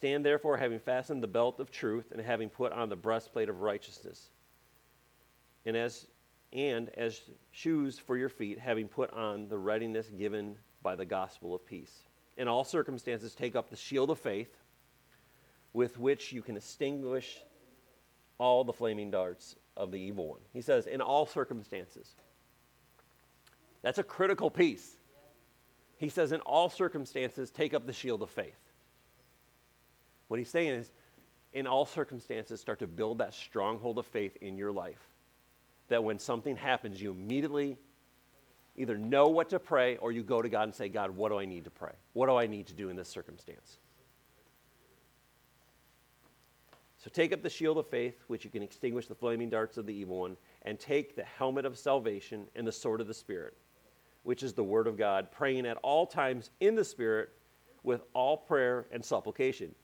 [0.00, 3.60] Stand therefore, having fastened the belt of truth and having put on the breastplate of
[3.60, 4.30] righteousness.
[5.66, 6.06] And as
[6.54, 7.20] and as
[7.50, 12.04] shoes for your feet, having put on the readiness given by the gospel of peace.
[12.38, 14.56] In all circumstances, take up the shield of faith
[15.74, 17.42] with which you can extinguish
[18.38, 20.40] all the flaming darts of the evil one.
[20.54, 22.14] He says, in all circumstances.
[23.82, 24.96] That's a critical piece.
[25.98, 28.69] He says, in all circumstances, take up the shield of faith.
[30.30, 30.92] What he's saying is,
[31.52, 35.08] in all circumstances, start to build that stronghold of faith in your life.
[35.88, 37.76] That when something happens, you immediately
[38.76, 41.40] either know what to pray or you go to God and say, God, what do
[41.40, 41.94] I need to pray?
[42.12, 43.78] What do I need to do in this circumstance?
[46.98, 49.86] So take up the shield of faith, which you can extinguish the flaming darts of
[49.86, 53.56] the evil one, and take the helmet of salvation and the sword of the Spirit,
[54.22, 57.30] which is the word of God, praying at all times in the Spirit
[57.82, 59.74] with all prayer and supplication.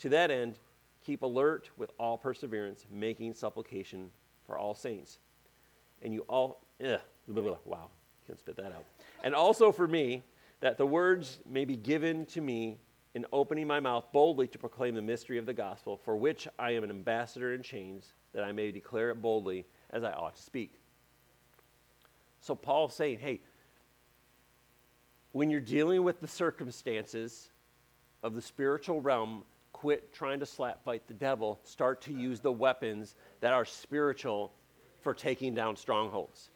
[0.00, 0.58] To that end,
[1.04, 4.10] keep alert with all perseverance, making supplication
[4.46, 5.18] for all saints.
[6.02, 7.88] And you all, ugh, blah, blah, wow,
[8.26, 8.84] can't spit that out.
[9.24, 10.22] And also for me,
[10.60, 12.78] that the words may be given to me
[13.14, 16.72] in opening my mouth boldly to proclaim the mystery of the gospel, for which I
[16.72, 20.42] am an ambassador in chains, that I may declare it boldly as I ought to
[20.42, 20.74] speak.
[22.40, 23.40] So Paul's saying, hey,
[25.32, 27.48] when you're dealing with the circumstances
[28.22, 29.44] of the spiritual realm,
[29.76, 31.60] quit trying to slap fight the devil.
[31.62, 34.52] Start to use the weapons that are spiritual
[35.02, 36.48] for taking down strongholds.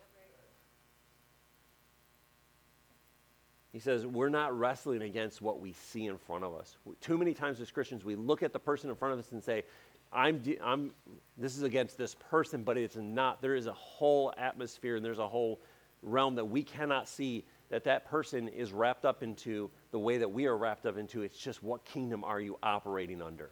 [3.73, 6.79] He says, We're not wrestling against what we see in front of us.
[7.03, 9.45] Too many times as Christians, we look at the person in front of us and
[9.45, 9.65] say,
[10.13, 10.93] I'm, I'm,
[11.37, 13.43] this is against this person, but it's not.
[13.43, 15.61] There is a whole atmosphere and there's a whole
[16.03, 20.31] realm that we cannot see that that person is wrapped up into the way that
[20.31, 21.23] we are wrapped up into.
[21.23, 23.51] It's just what kingdom are you operating under?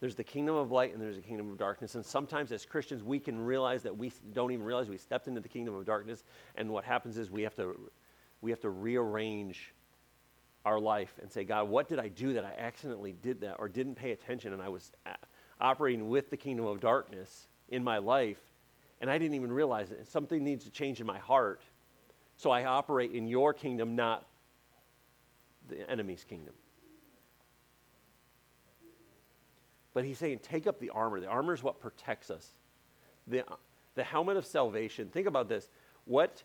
[0.00, 1.94] There's the kingdom of light and there's a kingdom of darkness.
[1.94, 5.40] And sometimes as Christians, we can realize that we don't even realize we stepped into
[5.40, 6.24] the kingdom of darkness.
[6.56, 7.90] And what happens is we have to,
[8.40, 9.74] we have to rearrange
[10.64, 13.68] our life and say, God, what did I do that I accidentally did that or
[13.68, 15.12] didn't pay attention and I was uh,
[15.60, 18.38] operating with the kingdom of darkness in my life
[19.00, 20.06] and I didn't even realize it.
[20.08, 21.62] Something needs to change in my heart
[22.38, 24.24] so I operate in your kingdom, not
[25.68, 26.54] the enemy's kingdom.
[29.92, 31.18] But he's saying, take up the armor.
[31.18, 32.54] The armor is what protects us.
[33.26, 33.44] The,
[33.96, 35.68] the helmet of salvation, think about this.
[36.04, 36.44] What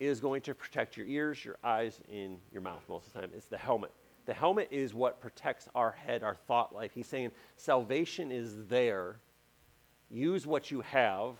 [0.00, 3.30] is going to protect your ears, your eyes, and your mouth most of the time?
[3.36, 3.92] It's the helmet.
[4.24, 6.92] The helmet is what protects our head, our thought life.
[6.94, 9.16] He's saying salvation is there.
[10.08, 11.36] Use what you have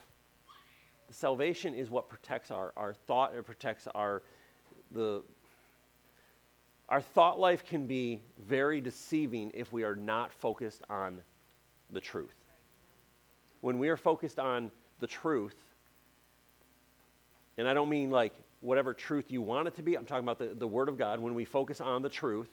[1.11, 4.23] salvation is what protects our, our thought, it protects our,
[4.93, 5.23] the,
[6.89, 11.21] our thought life can be very deceiving if we are not focused on
[11.91, 12.35] the truth.
[13.61, 15.57] When we are focused on the truth,
[17.59, 20.39] and I don't mean like whatever truth you want it to be, I'm talking about
[20.39, 21.21] the, the Word of God.
[21.21, 22.51] When we focus on the truth,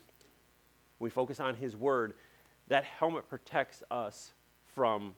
[1.00, 2.14] we focus on His Word,
[2.68, 4.34] that helmet protects us
[4.76, 5.16] from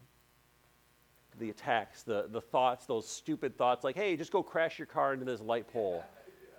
[1.37, 5.13] the attacks, the, the thoughts, those stupid thoughts like, hey, just go crash your car
[5.13, 6.03] into this light pole.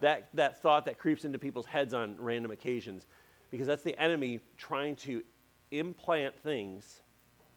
[0.00, 3.06] That, that thought that creeps into people's heads on random occasions.
[3.50, 5.22] Because that's the enemy trying to
[5.70, 7.02] implant things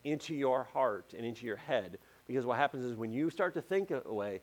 [0.04, 2.00] into your heart and into your head.
[2.28, 4.42] Because what happens is when you start to think away,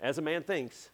[0.00, 0.90] as a man thinks,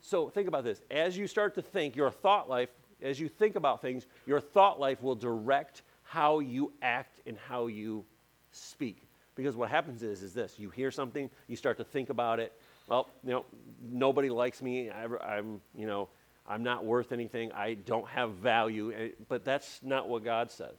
[0.00, 0.82] so think about this.
[0.90, 2.68] As you start to think, your thought life,
[3.00, 7.68] as you think about things, your thought life will direct how you act and how
[7.68, 8.04] you
[8.52, 9.08] speak.
[9.34, 12.52] Because what happens is, is this: you hear something, you start to think about it.
[12.88, 13.44] Well, you know,
[13.90, 14.90] nobody likes me.
[14.90, 16.08] I, am you know,
[16.46, 17.52] I'm not worth anything.
[17.52, 18.92] I don't have value.
[18.92, 20.76] Eh, but that's not what God says.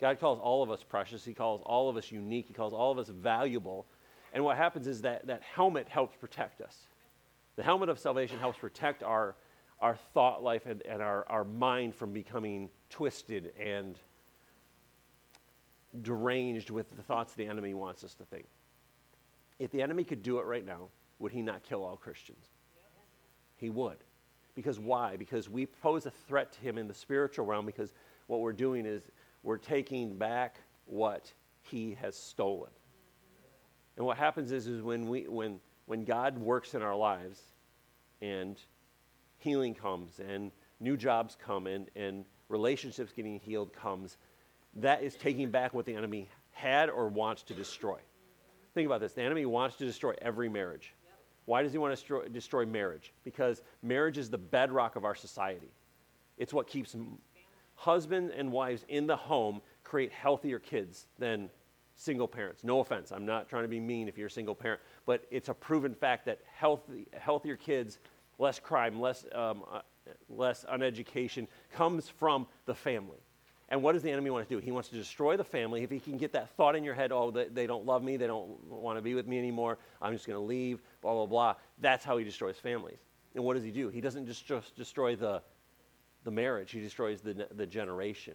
[0.00, 1.24] God calls all of us precious.
[1.24, 2.46] He calls all of us unique.
[2.48, 3.86] He calls all of us valuable.
[4.32, 6.76] And what happens is that that helmet helps protect us.
[7.56, 9.36] The helmet of salvation helps protect our,
[9.80, 13.98] our thought life and, and our, our mind from becoming twisted and
[16.00, 18.46] deranged with the thoughts the enemy wants us to think.
[19.58, 20.88] If the enemy could do it right now,
[21.18, 22.46] would he not kill all Christians?
[23.56, 23.98] He would.
[24.54, 25.16] Because why?
[25.16, 27.92] Because we pose a threat to him in the spiritual realm because
[28.26, 29.02] what we're doing is
[29.42, 31.32] we're taking back what
[31.62, 32.70] he has stolen.
[33.96, 37.40] And what happens is, is when, we, when, when God works in our lives
[38.20, 38.58] and
[39.38, 44.16] healing comes and new jobs come and, and relationships getting healed comes,
[44.76, 47.98] that is taking back what the enemy had or wants to destroy.
[48.74, 50.94] Think about this the enemy wants to destroy every marriage.
[51.44, 53.12] Why does he want to destroy, destroy marriage?
[53.24, 55.72] Because marriage is the bedrock of our society.
[56.38, 56.96] It's what keeps
[57.74, 61.50] husbands and wives in the home create healthier kids than
[61.96, 62.64] single parents.
[62.64, 65.48] No offense, I'm not trying to be mean if you're a single parent, but it's
[65.48, 67.98] a proven fact that healthy, healthier kids,
[68.38, 69.80] less crime, less, um, uh,
[70.28, 73.18] less uneducation comes from the family.
[73.72, 74.60] And what does the enemy want to do?
[74.60, 75.82] He wants to destroy the family.
[75.82, 78.26] If he can get that thought in your head, oh, they, don't love me, they
[78.26, 81.54] don't want to be with me anymore, I'm just going to leave, blah, blah, blah.
[81.80, 82.98] That's how he destroys families.
[83.34, 83.88] And what does he do?
[83.88, 85.40] He doesn't just, just destroy the,
[86.24, 88.34] the marriage, he destroys the, the generation.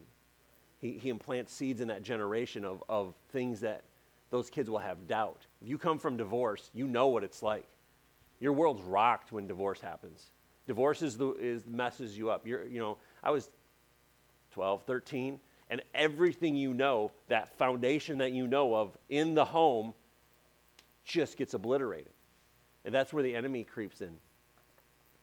[0.80, 3.84] He, he implants seeds in that generation of, of things that
[4.32, 5.46] those kids will have doubt.
[5.62, 7.68] If you come from divorce, you know what it's like.
[8.40, 10.32] Your world's rocked when divorce happens.
[10.66, 12.46] Divorce is the is messes you up.
[12.46, 13.52] You're, you know, I was
[14.58, 15.40] 12, 13,
[15.70, 19.94] and everything you know, that foundation that you know of in the home,
[21.06, 22.12] just gets obliterated.
[22.84, 24.18] And that's where the enemy creeps in,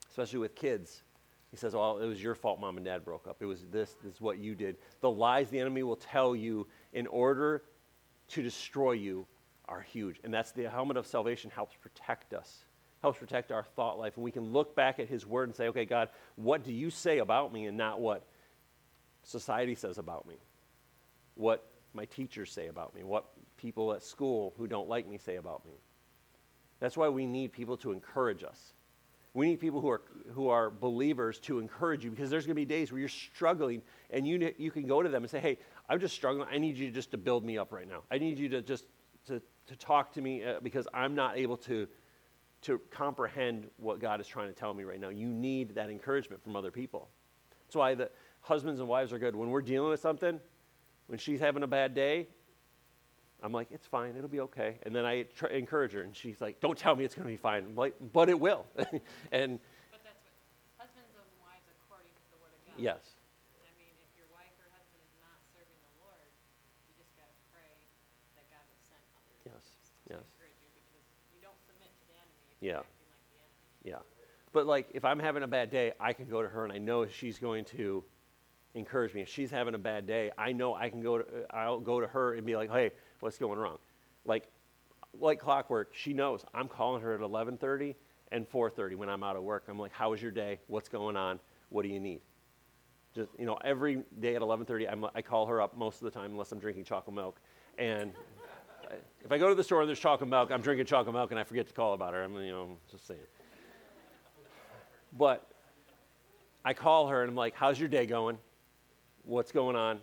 [0.09, 1.03] especially with kids.
[1.51, 3.41] He says, "Well, it was your fault mom and dad broke up.
[3.41, 4.77] It was this, this is what you did.
[5.01, 7.63] The lies the enemy will tell you in order
[8.29, 9.27] to destroy you
[9.65, 10.21] are huge.
[10.23, 12.63] And that's the helmet of salvation helps protect us
[13.05, 14.15] helps protect our thought life.
[14.15, 16.89] And we can look back at His Word and say, okay, God, what do you
[16.89, 18.25] say about me and not what
[19.25, 20.35] society says about me?
[21.35, 23.03] What my teachers say about me?
[23.03, 23.25] What
[23.57, 25.73] people at school who don't like me say about me?
[26.79, 28.73] That's why we need people to encourage us.
[29.33, 30.01] We need people who are,
[30.33, 33.81] who are believers to encourage you because there's going to be days where you're struggling
[34.09, 35.57] and you, you can go to them and say, hey,
[35.89, 36.47] I'm just struggling.
[36.49, 38.03] I need you just to build me up right now.
[38.09, 38.85] I need you to just
[39.27, 41.87] to, to talk to me uh, because I'm not able to,
[42.61, 45.09] to comprehend what God is trying to tell me right now.
[45.09, 47.09] You need that encouragement from other people.
[47.65, 48.09] That's why the
[48.45, 49.35] husbands and wives are good.
[49.35, 50.39] When we're dealing with something,
[51.07, 52.27] when she's having a bad day,
[53.41, 54.77] I'm like, it's fine, it'll be okay.
[54.83, 57.33] And then I try, encourage her, and she's like, don't tell me it's going to
[57.33, 57.65] be fine.
[57.65, 58.65] I'm like, but it will.
[59.33, 59.57] and
[59.89, 60.33] But that's what,
[60.77, 62.77] husbands and wives according to the word of God.
[62.77, 63.17] yes,
[63.65, 66.29] I mean, if your wife or husband is not serving the Lord,
[66.85, 67.81] you just gotta pray
[68.37, 69.41] that God will send others.
[69.49, 69.65] Yes,
[70.05, 70.25] To yes.
[70.37, 72.81] encourage you, because you don't submit to the enemy if Yeah.
[72.81, 73.65] you're acting like the enemy.
[73.89, 74.01] yeah.
[74.53, 76.77] But like, if I'm having a bad day, I can go to her, and I
[76.77, 78.05] know she's going to
[78.75, 79.21] encourage me.
[79.21, 81.99] If she's having a bad day, I know I can go to, uh, I'll go
[81.99, 83.79] to her and be like, hey, what's going wrong?
[84.25, 84.49] Like,
[85.19, 86.45] like clockwork, she knows.
[86.53, 87.95] I'm calling her at 11:30
[88.31, 89.63] and 4:30 when I'm out of work.
[89.69, 90.59] I'm like, "How was your day?
[90.67, 91.39] What's going on?
[91.69, 92.19] What do you need?"
[93.13, 96.11] Just you know, every day at 11:30, I'm, I call her up most of the
[96.11, 97.39] time, unless I'm drinking chocolate milk.
[97.77, 98.11] And
[99.23, 101.39] if I go to the store and there's chocolate milk, I'm drinking chocolate milk and
[101.39, 102.23] I forget to call about her.
[102.23, 103.21] I'm you know, just saying.
[105.17, 105.47] But
[106.65, 108.37] I call her and I'm like, "How's your day going?
[109.25, 109.99] What's going on?"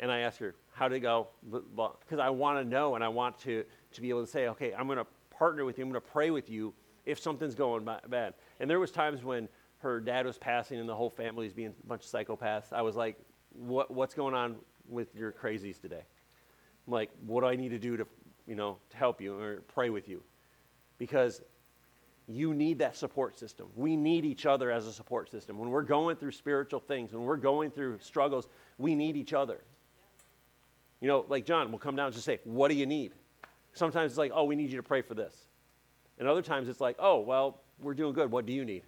[0.00, 3.08] And I ask her, "How did it go?" Because I want to know and I
[3.08, 5.84] want to to be able to say, "Okay, I'm going to partner with you.
[5.84, 9.48] I'm going to pray with you if something's going bad." And there was times when
[9.78, 12.72] her dad was passing and the whole family was being a bunch of psychopaths.
[12.72, 13.16] I was like,
[13.50, 14.56] "What what's going on
[14.88, 16.04] with your crazies today?"
[16.86, 18.06] I'm like, "What do I need to do to,
[18.46, 20.22] you know, to help you or pray with you?"
[20.98, 21.42] Because
[22.26, 23.68] you need that support system.
[23.76, 25.58] We need each other as a support system.
[25.58, 28.48] When we're going through spiritual things, when we're going through struggles,
[28.78, 29.60] we need each other.
[31.00, 33.12] You know, like John will come down and just say, What do you need?
[33.74, 35.34] Sometimes it's like, Oh, we need you to pray for this.
[36.18, 38.30] And other times it's like, Oh, well, we're doing good.
[38.30, 38.84] What do you need?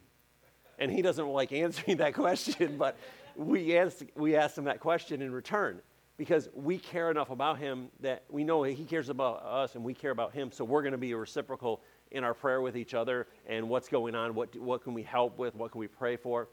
[0.79, 2.97] And he doesn't like answering that question, but
[3.37, 5.81] we ask, we ask him that question in return
[6.17, 9.93] because we care enough about him that we know he cares about us and we
[9.93, 10.51] care about him.
[10.51, 13.89] So we're going to be a reciprocal in our prayer with each other and what's
[13.89, 16.49] going on, what, what can we help with, what can we pray for.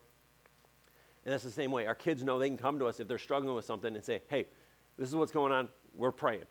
[1.26, 1.86] And that's the same way.
[1.88, 4.22] Our kids know they can come to us if they're struggling with something and say,
[4.28, 4.48] hey,
[4.98, 5.70] this is what's going on.
[5.96, 6.44] We're praying.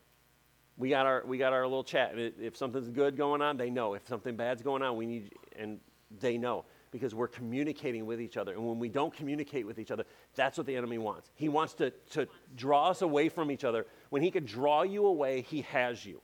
[0.78, 2.12] We got our, we got our little chat.
[2.16, 3.94] If something's good going on, they know.
[3.94, 5.78] If something bad's going on, we need, and
[6.20, 8.52] they know because we're communicating with each other.
[8.52, 11.30] And when we don't communicate with each other, that's what the enemy wants.
[11.34, 13.86] He wants to, to draw us away from each other.
[14.10, 16.20] When he could draw you away, he has you.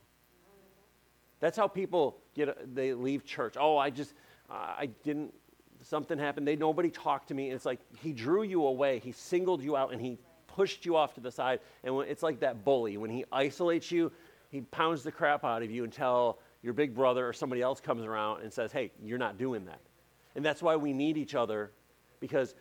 [1.41, 3.55] That's how people get, they leave church.
[3.59, 4.15] Oh, I just,
[4.51, 5.35] I didn't,
[5.83, 6.47] something happened.
[6.47, 7.47] They, nobody talked to me.
[7.47, 8.99] And it's like he drew you away.
[9.01, 11.61] He singled you out and he pushed you off to the side.
[11.85, 12.97] And when, it's like that bully.
[12.97, 14.11] When he isolates you,
[14.51, 18.05] he pounds the crap out of you until your big brother or somebody else comes
[18.05, 19.81] around and says, hey, you're not doing that.
[20.35, 21.73] And that's why we need each other
[22.21, 22.55] because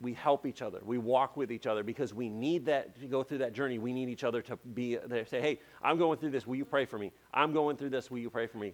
[0.00, 0.80] we help each other.
[0.82, 3.78] We walk with each other because we need that to go through that journey.
[3.78, 5.26] We need each other to be there.
[5.26, 6.46] Say, hey, I'm going through this.
[6.46, 7.12] Will you pray for me?
[7.34, 8.10] I'm going through this.
[8.10, 8.72] Will you pray for me?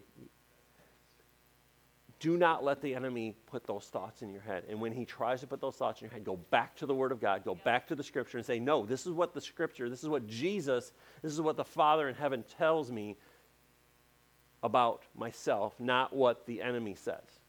[2.18, 4.64] Do not let the enemy put those thoughts in your head.
[4.70, 6.94] And when he tries to put those thoughts in your head, go back to the
[6.94, 9.40] Word of God, go back to the Scripture and say, no, this is what the
[9.40, 13.16] Scripture, this is what Jesus, this is what the Father in heaven tells me
[14.62, 17.40] about myself, not what the enemy says.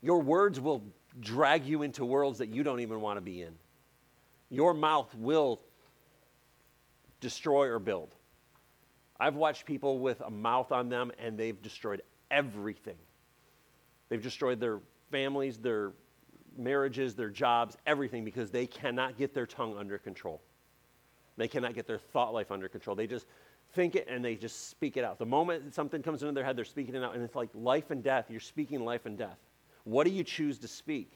[0.00, 0.82] Your words will
[1.20, 3.54] drag you into worlds that you don't even want to be in.
[4.50, 5.60] Your mouth will
[7.20, 8.14] destroy or build.
[9.18, 12.96] I've watched people with a mouth on them and they've destroyed everything.
[14.08, 15.92] They've destroyed their families, their
[16.58, 20.40] marriages, their jobs, everything because they cannot get their tongue under control.
[21.36, 22.96] They cannot get their thought life under control.
[22.96, 23.26] They just
[23.74, 25.18] think it and they just speak it out.
[25.18, 27.14] The moment something comes into their head, they're speaking it out.
[27.14, 28.26] And it's like life and death.
[28.28, 29.38] You're speaking life and death.
[29.84, 31.12] What do you choose to speak?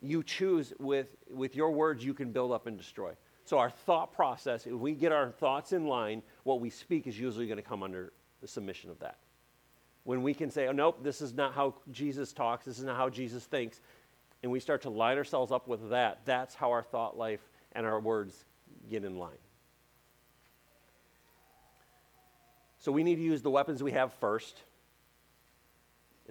[0.00, 3.12] You choose with, with your words, you can build up and destroy.
[3.44, 7.18] So, our thought process, if we get our thoughts in line, what we speak is
[7.18, 9.18] usually going to come under the submission of that.
[10.04, 12.96] When we can say, oh, nope, this is not how Jesus talks, this is not
[12.96, 13.80] how Jesus thinks,
[14.42, 17.40] and we start to line ourselves up with that, that's how our thought life
[17.72, 18.44] and our words
[18.88, 19.30] get in line.
[22.78, 24.62] So, we need to use the weapons we have first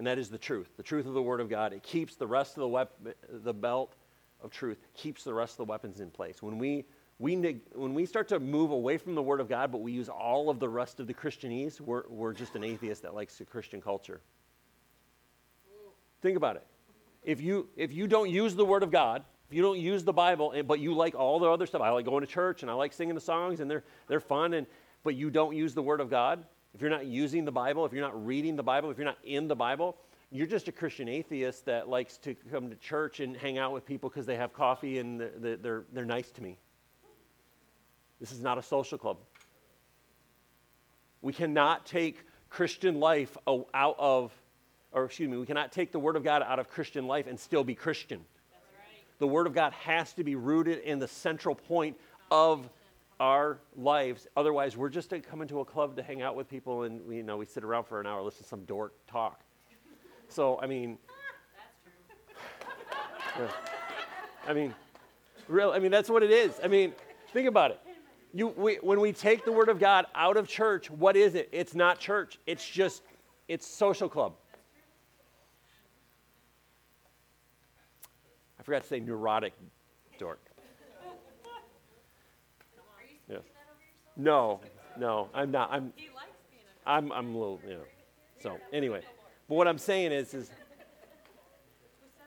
[0.02, 2.26] and that is the truth the truth of the word of god it keeps the
[2.26, 2.98] rest of the, wep-
[3.44, 3.94] the belt
[4.42, 6.84] of truth keeps the rest of the weapons in place when we
[7.22, 9.92] we neg- when we start to move away from the Word of God, but we
[9.92, 13.38] use all of the rest of the Christianese, we're, we're just an atheist that likes
[13.38, 14.20] the Christian culture.
[16.20, 16.66] Think about it.
[17.22, 20.12] If you, if you don't use the Word of God, if you don't use the
[20.12, 22.74] Bible, but you like all the other stuff, I like going to church and I
[22.74, 24.66] like singing the songs and they're, they're fun, and,
[25.04, 26.44] but you don't use the Word of God,
[26.74, 29.18] if you're not using the Bible, if you're not reading the Bible, if you're not
[29.24, 29.96] in the Bible,
[30.30, 33.84] you're just a Christian atheist that likes to come to church and hang out with
[33.84, 36.56] people because they have coffee and they're, they're, they're nice to me.
[38.18, 39.18] This is not a social club.
[41.20, 44.32] We cannot take Christian life out of,
[44.92, 47.38] or excuse me, we cannot take the Word of God out of Christian life and
[47.38, 48.24] still be Christian.
[48.52, 49.04] That's right.
[49.18, 51.98] The Word of God has to be rooted in the central point
[52.30, 52.68] of
[53.22, 54.26] our lives.
[54.36, 57.00] Otherwise, we're just coming to come into a club to hang out with people and
[57.06, 59.44] we, you know, we sit around for an hour, listen to some dork talk.
[60.28, 60.98] So, I mean,
[62.98, 63.46] That's true.
[63.46, 64.50] yeah.
[64.50, 64.74] I mean,
[65.46, 65.70] real.
[65.70, 66.54] I mean, that's what it is.
[66.64, 66.94] I mean,
[67.32, 67.80] think about it.
[68.34, 71.48] You, we, when we take the Word of God out of church, what is it?
[71.52, 72.40] It's not church.
[72.48, 73.02] It's just,
[73.46, 74.32] it's social club.
[78.58, 79.52] I forgot to say neurotic
[80.18, 80.40] dork.
[84.16, 84.60] No,
[84.98, 85.72] no, I'm not.
[85.72, 85.92] I'm,
[86.86, 87.84] I'm, I'm a little, you know.
[88.42, 89.02] So anyway,
[89.48, 90.50] but what I'm saying is, is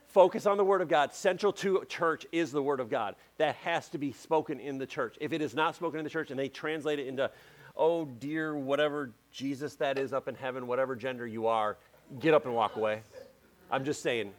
[0.07, 1.13] focus on the Word of God.
[1.13, 3.15] Central to church is the Word of God.
[3.37, 5.17] That has to be spoken in the church.
[5.19, 7.29] If it is not spoken in the church and they translate it into,
[7.75, 11.77] oh dear, whatever Jesus that is up in heaven, whatever gender you are,
[12.19, 13.01] get up and walk away.
[13.69, 14.31] I'm just saying,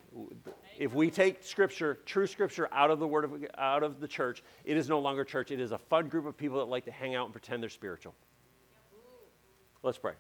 [0.79, 4.43] if we take Scripture, true Scripture, out of the Word of out of the church,
[4.65, 5.51] it is no longer church.
[5.51, 7.71] It is a fun group of people that like to hang out and pretend they're
[7.71, 8.15] spiritual.
[9.83, 10.15] Let's pray.